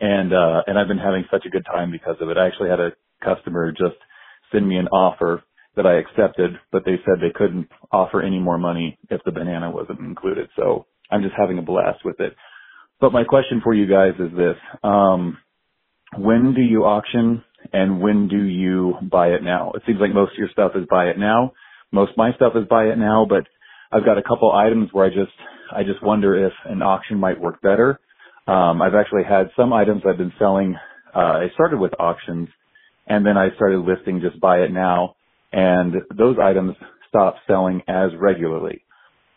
[0.00, 2.38] and uh, and I've been having such a good time because of it.
[2.38, 2.92] I actually had a
[3.24, 3.96] customer just
[4.52, 5.42] send me an offer
[5.76, 9.70] that I accepted, but they said they couldn't offer any more money if the banana
[9.70, 10.48] wasn't included.
[10.56, 12.34] So I'm just having a blast with it.
[13.04, 14.56] But my question for you guys is this.
[14.82, 15.36] Um,
[16.16, 19.72] when do you auction and when do you buy it now?
[19.74, 21.52] It seems like most of your stuff is buy it now.
[21.92, 23.44] Most of my stuff is buy it now, but
[23.92, 25.36] I've got a couple items where I just,
[25.70, 28.00] I just wonder if an auction might work better.
[28.46, 30.74] Um, I've actually had some items I've been selling.
[31.14, 32.48] Uh, I started with auctions
[33.06, 35.16] and then I started listing just buy it now
[35.52, 36.74] and those items
[37.10, 38.80] stopped selling as regularly.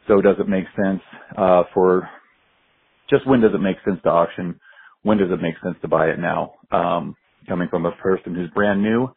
[0.08, 1.02] So does it make sense,
[1.38, 2.10] uh, for
[3.10, 4.60] just when does it make sense to auction?
[5.04, 6.54] When does it make sense to buy it now?
[6.72, 7.16] Um,
[7.48, 9.10] coming from a person who's brand new,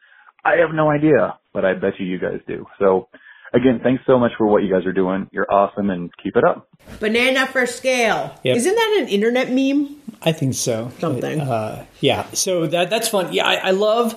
[0.45, 2.65] I have no idea, but I bet you you guys do.
[2.79, 3.09] So
[3.53, 5.29] again, thanks so much for what you guys are doing.
[5.33, 6.69] You're awesome and keep it up.
[7.01, 8.39] banana for scale.
[8.45, 8.57] Yep.
[8.57, 9.97] Isn't that an internet meme?
[10.23, 10.91] I think so.
[10.99, 11.41] Something.
[11.41, 12.27] Uh, yeah.
[12.33, 13.33] So that that's fun.
[13.33, 14.15] Yeah, I, I love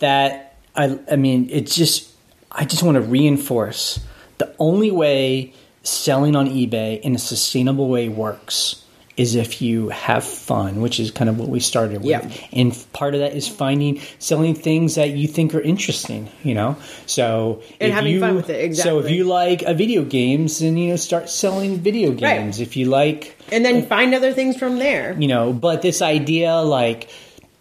[0.00, 0.56] that.
[0.74, 2.12] I I mean, it's just
[2.52, 4.00] I just want to reinforce
[4.38, 8.82] the only way selling on eBay in a sustainable way works
[9.16, 12.10] is if you have fun, which is kind of what we started with.
[12.10, 12.30] Yeah.
[12.52, 16.76] And part of that is finding selling things that you think are interesting, you know.
[17.06, 18.90] So And if having you, fun with it, Exactly.
[18.90, 22.60] So if you like a video games, then you know start selling video games.
[22.60, 25.16] If you like and then find other things from there.
[25.18, 27.08] you know but this idea like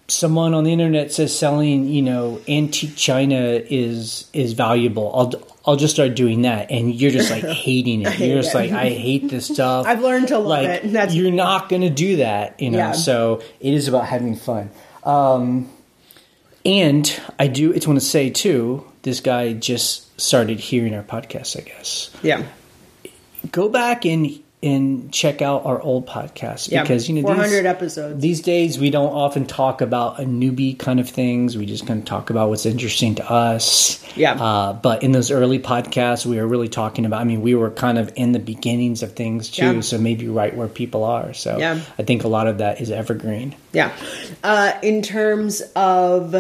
[0.08, 3.38] someone on the internet says selling you know antique china
[3.70, 5.34] is is valuable i'll
[5.66, 8.58] i'll just start doing that and you're just like hating it you're just it.
[8.58, 10.92] like i hate this stuff I've learned to love like it.
[10.94, 12.92] That's- you're not gonna do that you know Yeah.
[12.92, 14.70] so it is about having fun
[15.04, 15.68] um
[16.64, 21.58] and i do it's want to say too this guy just started hearing our podcast
[21.60, 22.44] i guess Yeah.
[23.52, 26.82] go back and and check out our old podcast Yeah.
[26.82, 28.22] because you know 400 these, episodes.
[28.22, 32.00] these days we don't often talk about a newbie kind of things we just kind
[32.00, 34.34] of talk about what's interesting to us Yeah.
[34.34, 37.70] uh, but in those early podcasts we were really talking about i mean we were
[37.70, 39.80] kind of in the beginnings of things too Yeah.
[39.82, 41.80] so maybe right where people are so Yeah.
[42.00, 43.92] i think a lot of that is evergreen Yeah.
[44.44, 46.34] Uh, in terms of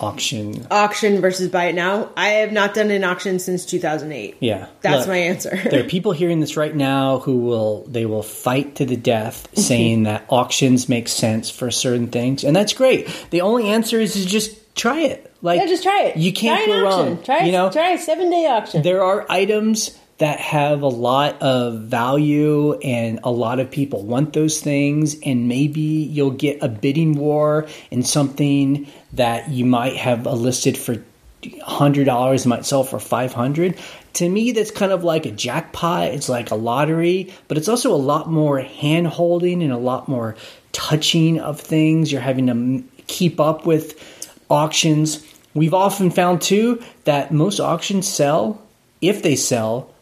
[0.00, 4.36] auction auction versus buy it now, I have not done an auction since 2008.
[4.40, 5.56] yeah That's Look, my answer.
[5.70, 9.48] there are people hearing this right now who will they will fight to the death
[9.58, 14.12] saying that auctions make sense for certain things and that's great the only answer is
[14.14, 16.16] to just try it like yeah, just try it.
[16.16, 17.06] you can't try go auction.
[17.14, 18.82] wrong Try, you know try a seven day auction.
[18.82, 24.32] there are items that have a lot of value and a lot of people want
[24.32, 25.16] those things.
[25.24, 31.02] And maybe you'll get a bidding war in something that you might have listed for
[31.42, 33.78] $100 might sell for 500
[34.14, 36.08] to me that's kind of like a jackpot.
[36.08, 40.08] It's like a lottery but it's also a lot more hand holding and a lot
[40.08, 40.34] more
[40.72, 42.10] touching of things.
[42.10, 45.24] You're having to keep up with auctions.
[45.54, 48.60] We've often found too that most auctions sell
[49.00, 49.94] if they sell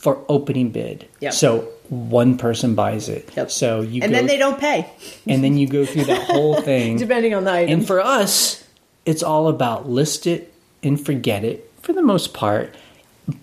[0.00, 1.32] for opening bid Yep.
[1.32, 3.50] so one person buys it Yep.
[3.50, 4.86] so you and go, then they don't pay,
[5.26, 7.72] and then you go through that whole thing depending on the item.
[7.78, 8.64] and for us,
[9.04, 12.74] it's all about list it and forget it for the most part.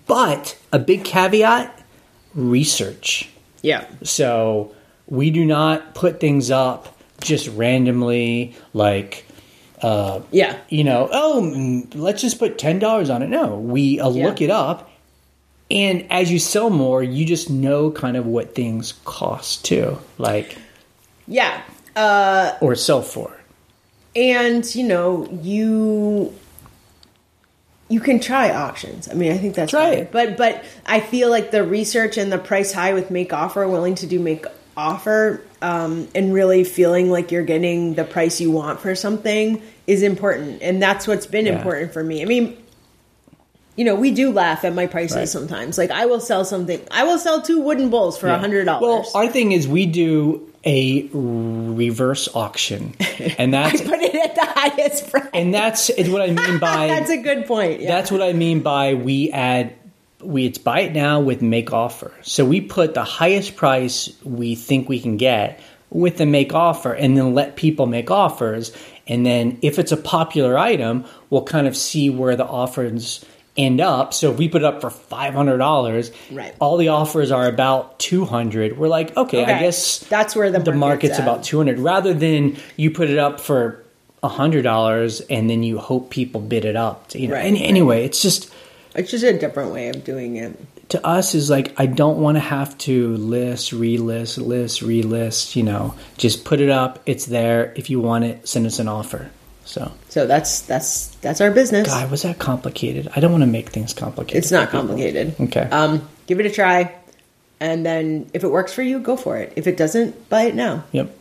[0.06, 1.78] But a big caveat
[2.34, 3.28] research.
[3.62, 3.84] yeah.
[4.02, 4.72] So
[5.06, 9.24] we do not put things up just randomly, like,
[9.82, 10.56] uh, Yeah.
[10.68, 13.28] you know, oh, mm, let's just put $10 on it.
[13.28, 14.26] No, we uh, Yeah.
[14.26, 14.89] look it up.
[15.70, 20.56] And as you sell more, you just know kind of what things cost too, like,
[21.28, 21.62] Yeah.
[21.96, 23.36] or sell for.
[24.16, 26.34] and you know you
[27.88, 29.98] you can try auctions i mean i think that's right.
[29.98, 30.08] fine.
[30.10, 33.94] but but i feel like the research and the price high with make offer willing
[33.94, 34.46] to do make
[34.76, 40.02] offer um, and really feeling like you're getting the price you want for something is
[40.02, 41.56] important and that's what's been Yeah.
[41.58, 42.56] important for me i mean
[43.76, 45.28] you know we do laugh at my prices Right.
[45.28, 48.38] sometimes like i will sell something i will sell two wooden bowls for a Yeah.
[48.38, 52.94] hundred dollars Well, our thing is we do a reverse auction,
[53.38, 56.58] and I that's put it at the highest price and that's it's what I mean
[56.58, 57.88] by that's a good point yeah.
[57.88, 59.72] that's what I mean by we add
[60.22, 62.12] we it's buy it now with make offer.
[62.20, 66.92] So we put the highest price we think we can get with the make offer,
[66.92, 68.70] and then let people make offers.
[69.08, 73.24] And then if it's a popular item, we'll kind of see where the offers
[73.64, 74.12] end up.
[74.14, 76.54] So if we put it up for five hundred dollars, Right.
[76.60, 78.78] all the offers are about two hundred.
[78.78, 82.56] We're like, okay, I guess That's where the the market's market's about 200 rather than
[82.76, 83.82] you put it up for
[84.22, 88.20] $100 and then you hope people bid it up you know Right, and anyway it's
[88.22, 88.52] just
[88.94, 90.54] It's just a different way of doing it.
[90.90, 95.62] to us is like i don't want to have to list relist list relist you
[95.62, 99.30] know just put it up it's there if you want it send us an offer
[99.64, 101.86] so So that's that's that's our business.
[101.86, 105.34] god was that complicated i don't want to make things complicated it's not complicated.
[105.40, 106.94] okay Um, give it a try,
[107.60, 109.52] and then if it works for you, go for it.
[109.56, 110.84] If it doesn't, buy it now.
[110.92, 111.14] yep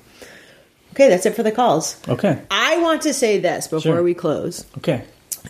[0.93, 1.97] Okay, that's it for the calls.
[2.07, 4.03] okay I want to say this before Sure.
[4.03, 4.65] we close.
[4.77, 5.03] okay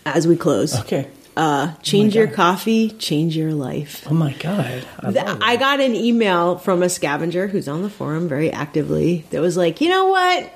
[0.06, 4.06] As we close, okay uh, change my your coffee, change your life.
[4.10, 8.28] oh my god I, I got an email from a scavenger who's on the forum
[8.28, 10.52] very actively that was like, you know what?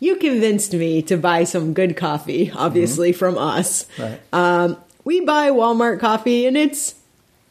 [0.00, 3.86] You convinced me to buy some good coffee, obviously from us.
[3.98, 4.20] Right.
[4.32, 6.94] Um, we buy Walmart coffee and it's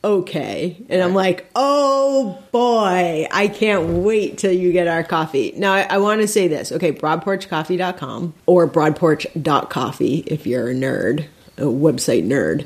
[0.03, 0.77] okay.
[0.89, 5.53] And I'm like, oh boy, I can't wait till you get our coffee.
[5.57, 6.71] Now, I, I want to say this.
[6.71, 11.25] Okay, broadporchcoffee.com or broadporch.coffee if you're a nerd,
[11.57, 12.65] a website nerd.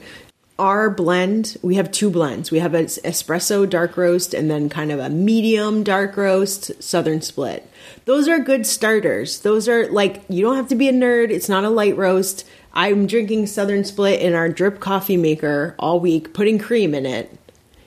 [0.59, 2.51] Our blend, we have two blends.
[2.51, 7.21] We have an espresso dark roast and then kind of a medium dark roast southern
[7.21, 7.67] split.
[8.05, 9.41] Those are good starters.
[9.41, 11.29] Those are like, you don't have to be a nerd.
[11.29, 12.45] It's not a light roast.
[12.73, 17.37] I'm drinking southern split in our drip coffee maker all week, putting cream in it.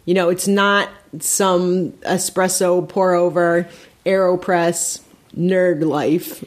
[0.04, 0.90] You know, it's not
[1.20, 3.68] some espresso pour over.
[4.04, 5.02] AeroPress,
[5.36, 6.44] Nerd Life.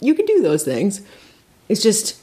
[0.00, 1.02] You can do those things.
[1.68, 2.18] It's just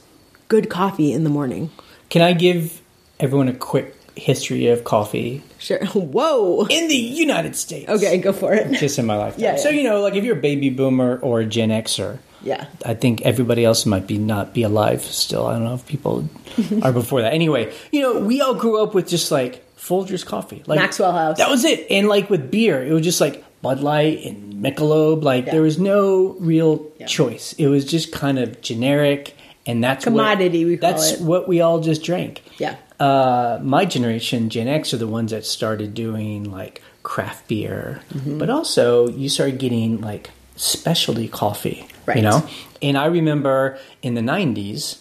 [0.48, 1.70] good coffee in the morning.
[2.08, 2.82] Can I give
[3.20, 5.78] everyone a quick history of coffee Sure.
[5.86, 6.66] Whoa.
[6.66, 7.88] in the United States?
[7.88, 8.72] Okay, go for it.
[8.78, 9.42] Just in my lifetime.
[9.44, 12.66] Yeah, So you know, like if you're a baby boomer or a Gen Xer, Yeah.
[12.84, 15.46] I think everybody else might be not be alive still.
[15.46, 16.28] I don't know if people
[16.82, 17.32] are before that.
[17.32, 21.38] Anyway, you know, we all grew up with just like Folgers coffee, like Maxwell House.
[21.38, 21.86] That was it.
[21.90, 25.22] And like with beer, it was just like Bud Light and Michelob.
[25.22, 25.52] Like Yeah.
[25.52, 27.06] there was no real Yeah.
[27.06, 27.54] choice.
[27.58, 29.34] It was just kind of generic,
[29.66, 31.20] and that's Commodity, What, we call that's it.
[31.20, 32.42] what we all just drank.
[32.58, 32.76] Yeah.
[33.00, 38.38] Uh, my generation, Gen X, are the ones that started doing like craft beer, Mm-hmm.
[38.38, 41.86] but also you started getting like specialty coffee.
[42.06, 42.16] Right.
[42.18, 42.48] You know,
[42.80, 44.98] and I remember in the '90s,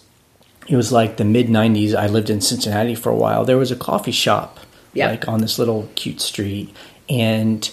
[0.68, 1.96] it was like the mid '90s.
[1.96, 3.46] I lived in Cincinnati for a while.
[3.46, 4.60] There was a coffee shop,
[4.94, 5.10] Yeah.
[5.12, 6.76] like on this little cute street,
[7.10, 7.70] and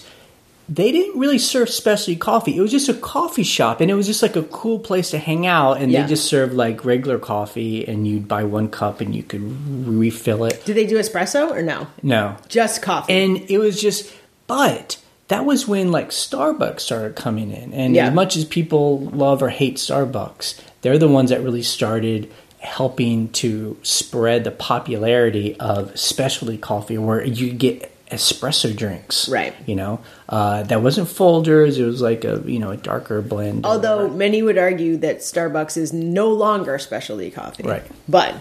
[0.73, 2.55] they didn't really serve specialty coffee.
[2.57, 5.17] It was just a coffee shop, and it was just like a cool place to
[5.17, 5.73] hang out.
[5.81, 6.03] And Yeah.
[6.03, 9.43] they just served like regular coffee, and you'd buy one cup and you could
[9.87, 10.63] refill it.
[10.65, 11.87] Did they do espresso or no?
[12.01, 13.13] No, Just coffee.
[13.13, 14.11] and it was just,
[14.47, 14.97] but
[15.27, 18.07] that was when like Starbucks started coming in, and Yeah.
[18.07, 23.27] as much as people love or hate Starbucks, they're the ones that really started helping
[23.29, 29.55] to spread the popularity of specialty coffee, where you get espresso drinks, Right.
[29.65, 29.99] You know,
[30.29, 33.65] uh, that wasn't Folgers; it was like a you know a darker blend.
[33.65, 37.63] Although many would argue that Starbucks is no longer specialty coffee.
[37.63, 37.83] Right.
[38.07, 38.35] But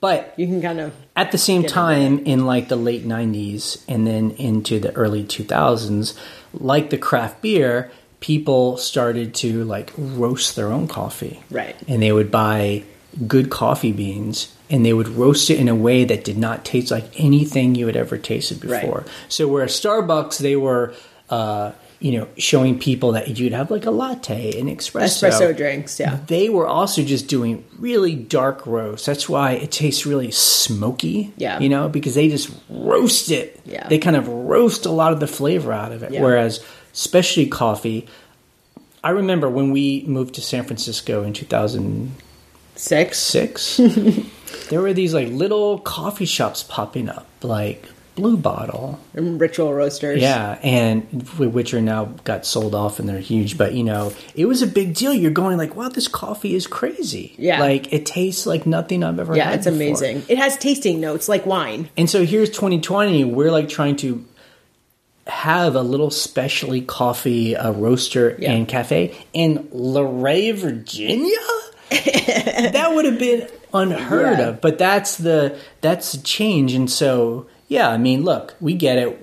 [0.00, 4.06] but you can kind of at the same time in like the late 90s and
[4.06, 6.14] then into the early 2000s
[6.52, 7.90] like the craft beer
[8.20, 11.74] people started to like roast their own coffee Right.
[11.88, 12.84] and they would buy
[13.26, 16.90] good coffee beans and they would roast it in a way that did not taste
[16.90, 18.82] like anything you had ever tasted Right.
[18.82, 20.94] before so where Starbucks they were
[21.30, 25.98] uh you know showing people that you'd have like a latte and espresso espresso drinks,
[25.98, 26.18] yeah.
[26.26, 29.06] they were also just doing really dark roast.
[29.06, 31.32] That's why it tastes really smoky.
[31.38, 31.58] Yeah.
[31.58, 33.58] You know, because they just roast it.
[33.64, 33.88] Yeah.
[33.88, 36.12] They kind of roast a lot of the flavor out of it.
[36.12, 36.20] Yeah.
[36.20, 36.62] Whereas
[36.92, 38.06] especially coffee,
[39.02, 42.25] I remember when we moved to San Francisco in 2006,
[42.76, 43.18] Six.
[43.18, 43.76] Six.
[44.70, 48.98] there were these like little coffee shops popping up, like Blue Bottle.
[49.14, 50.20] Ritual roasters.
[50.22, 51.02] Yeah, and
[51.38, 53.58] which are now got sold off and they're huge.
[53.58, 55.12] But you know, it was a big deal.
[55.12, 57.34] You're going like, wow, this coffee is crazy.
[57.38, 57.60] Yeah.
[57.60, 59.36] like it tastes like nothing I've ever.
[59.36, 59.76] Yeah, had it's before.
[59.76, 60.22] amazing.
[60.28, 61.90] It has tasting notes like wine.
[61.96, 63.24] And so here's 2020.
[63.24, 64.24] We're like trying to
[65.26, 68.52] have a little specialty coffee uh, roaster Yeah.
[68.52, 71.36] and cafe in Luray, Virginia.
[71.90, 74.48] that would have been unheard Yeah.
[74.48, 74.60] of.
[74.60, 76.72] But that's the that's the change.
[76.74, 79.22] And so yeah, I mean, look, we get it.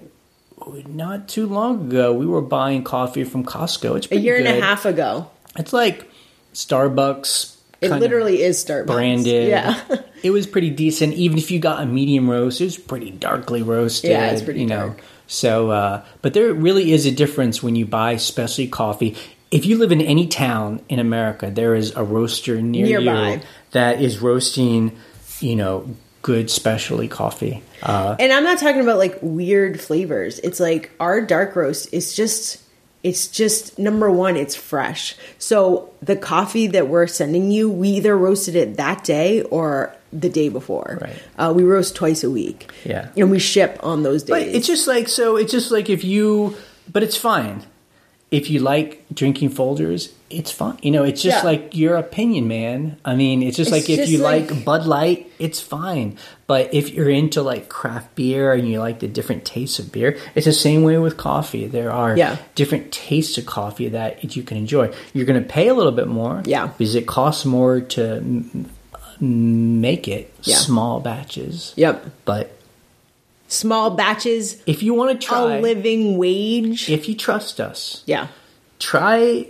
[0.88, 3.98] Not too long ago, we were buying coffee from Costco.
[3.98, 5.30] It's A year and a half ago.
[5.58, 6.10] It's like
[6.54, 7.58] Starbucks.
[7.82, 8.86] It literally is Starbucks.
[8.88, 9.50] branded.
[9.50, 9.78] Yeah.
[10.24, 11.16] it was pretty decent.
[11.16, 14.12] Even if you got a medium roast, it was pretty darkly roasted.
[14.12, 14.96] Yeah, it's pretty you know.
[15.28, 19.18] So, uh, but there really is a difference when you buy specialty coffee.
[19.54, 23.34] If you live in any town in America, there is a roaster near Nearby.
[23.34, 23.42] you
[23.72, 24.98] that is roasting,
[25.40, 27.62] you know, good specialty coffee.
[27.84, 30.40] Uh, And I'm not talking about like weird flavors.
[30.40, 32.64] It's like our dark roast is just
[33.04, 35.16] it's just number one, it's fresh.
[35.38, 40.30] So the coffee that we're sending you, we either roasted it that day or the
[40.30, 41.00] day before.
[41.02, 41.22] Right.
[41.38, 42.72] Uh, we roast twice a week.
[42.86, 43.10] Yeah.
[43.18, 44.30] And we ship on those days.
[44.30, 45.36] But it's just like so.
[45.36, 46.56] It's just like if you,
[46.92, 47.64] but it's fine.
[48.34, 50.78] If you like drinking Folgers, it's fine.
[50.82, 51.50] You know, it's just Yeah.
[51.52, 52.98] like your opinion, man.
[53.06, 56.18] I mean, it's just It's like if you like- like, Bud Light, it's fine.
[56.48, 60.18] But if you're into like craft beer and you like the different tastes of beer,
[60.34, 61.68] it's the same way with coffee.
[61.68, 62.38] There are Yeah.
[62.56, 64.90] different tastes of coffee that you can enjoy.
[65.14, 66.68] You're going to pay a little bit more, Yeah.
[66.76, 68.24] because it costs more to
[69.20, 70.56] make it Yeah.
[70.58, 71.74] small batches.
[71.76, 72.06] Yep.
[72.26, 72.52] But
[73.54, 76.90] Small batches, if you want to try, a living wage.
[76.90, 78.28] if you trust us, yeah.
[78.80, 79.48] try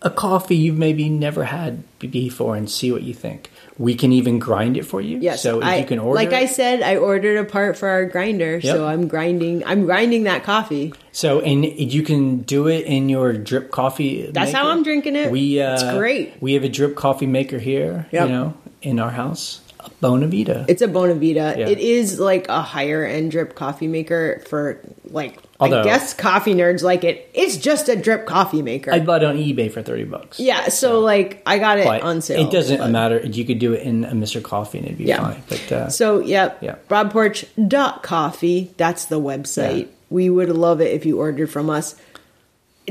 [0.00, 3.50] a coffee you've maybe never had before and see what you think.
[3.78, 5.18] We can even grind it for you.
[5.18, 5.42] Yes.
[5.42, 8.04] So if I, you can order, like I said, I ordered a part for our
[8.04, 8.76] grinder, Yep.
[8.76, 9.64] so I'm grinding.
[9.64, 10.94] I'm grinding that coffee.
[11.10, 14.30] so and you can do it in your drip coffee.
[14.30, 14.68] That's how.
[14.68, 15.32] I'm drinking it.
[15.32, 16.40] We uh, It's great.
[16.40, 18.06] We have a drip coffee maker here.
[18.12, 18.28] Yep.
[18.28, 20.64] You know, in our house, a Bonavita.
[20.68, 21.56] It's a Bonavita.
[21.56, 21.68] Yeah.
[21.68, 26.54] It is like a higher end drip coffee maker for like Although- I guess coffee
[26.54, 27.28] nerds like it.
[27.34, 28.92] It's just a drip coffee maker.
[28.92, 30.38] I bought it on eBay for thirty bucks.
[30.38, 32.46] yeah, so like I got it But on sale.
[32.46, 33.20] it doesn't but- matter.
[33.26, 34.42] You could do it in a Mr.
[34.42, 35.20] Coffee and it'd be Yeah.
[35.22, 35.42] fine.
[35.48, 36.76] But uh, So yep, Yeah.
[36.88, 38.70] broadporch.coffee.
[38.76, 39.78] That's the website.
[39.80, 39.86] Yeah.
[40.10, 41.94] We would love it if you ordered from us.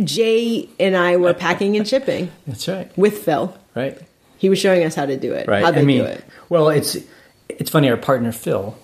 [0.03, 2.95] Jay and I were packing and shipping That's right.
[2.97, 3.55] with Phil.
[3.75, 3.97] Right.
[4.37, 5.47] He was showing us how to do it.
[5.47, 5.63] Right.
[5.63, 6.23] How they I mean, do it.
[6.49, 6.97] well, it's
[7.49, 7.89] it's funny.
[7.89, 8.77] Our partner Phil,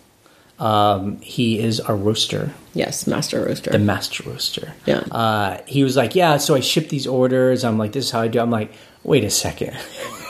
[0.59, 3.71] um, he is our roaster, Yes, master roaster.
[3.71, 4.73] the master roaster.
[4.85, 4.99] Yeah.
[5.11, 7.63] Uh, he was like, "Yeah." So I ship these orders.
[7.63, 8.71] I'm like, "This is how I do." I'm like,
[9.03, 9.75] "Wait a second.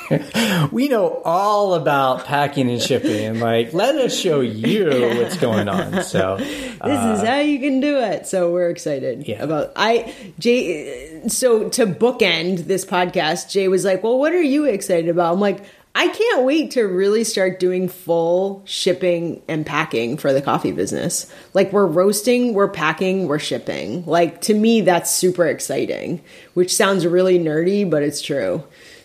[0.72, 3.26] we know all about packing and shipping.
[3.26, 7.80] And like, let us show you what's going on." So this is how you can
[7.80, 8.28] do it.
[8.28, 9.44] So we're excited Uh, Yeah.
[9.44, 11.22] about I Jay.
[11.28, 15.40] So to bookend this podcast, Jay was like, "Well, what are you excited about?" I'm
[15.40, 15.64] like,
[15.96, 21.32] "I can't wait to really start doing full shipping and packing for the coffee business.
[21.54, 24.06] Like we're roasting, we're packing, we're shipping.
[24.06, 26.22] Like to me, that's super exciting.
[26.56, 28.64] Which sounds really nerdy, but it's true."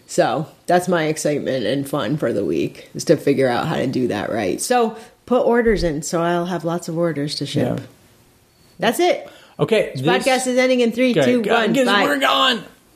[0.09, 3.87] So that's my excitement and fun for the week is to figure out how to
[3.87, 4.59] do that right.
[4.59, 4.97] So
[5.27, 7.79] put orders in, so I'll have lots of orders to ship.
[7.79, 7.87] Yeah.
[8.79, 9.29] That's it.
[9.61, 11.85] okay, this Podcast is ending in three, Okay, two, God, one.
[11.85, 12.05] Bye.
[12.05, 12.65] we're gone.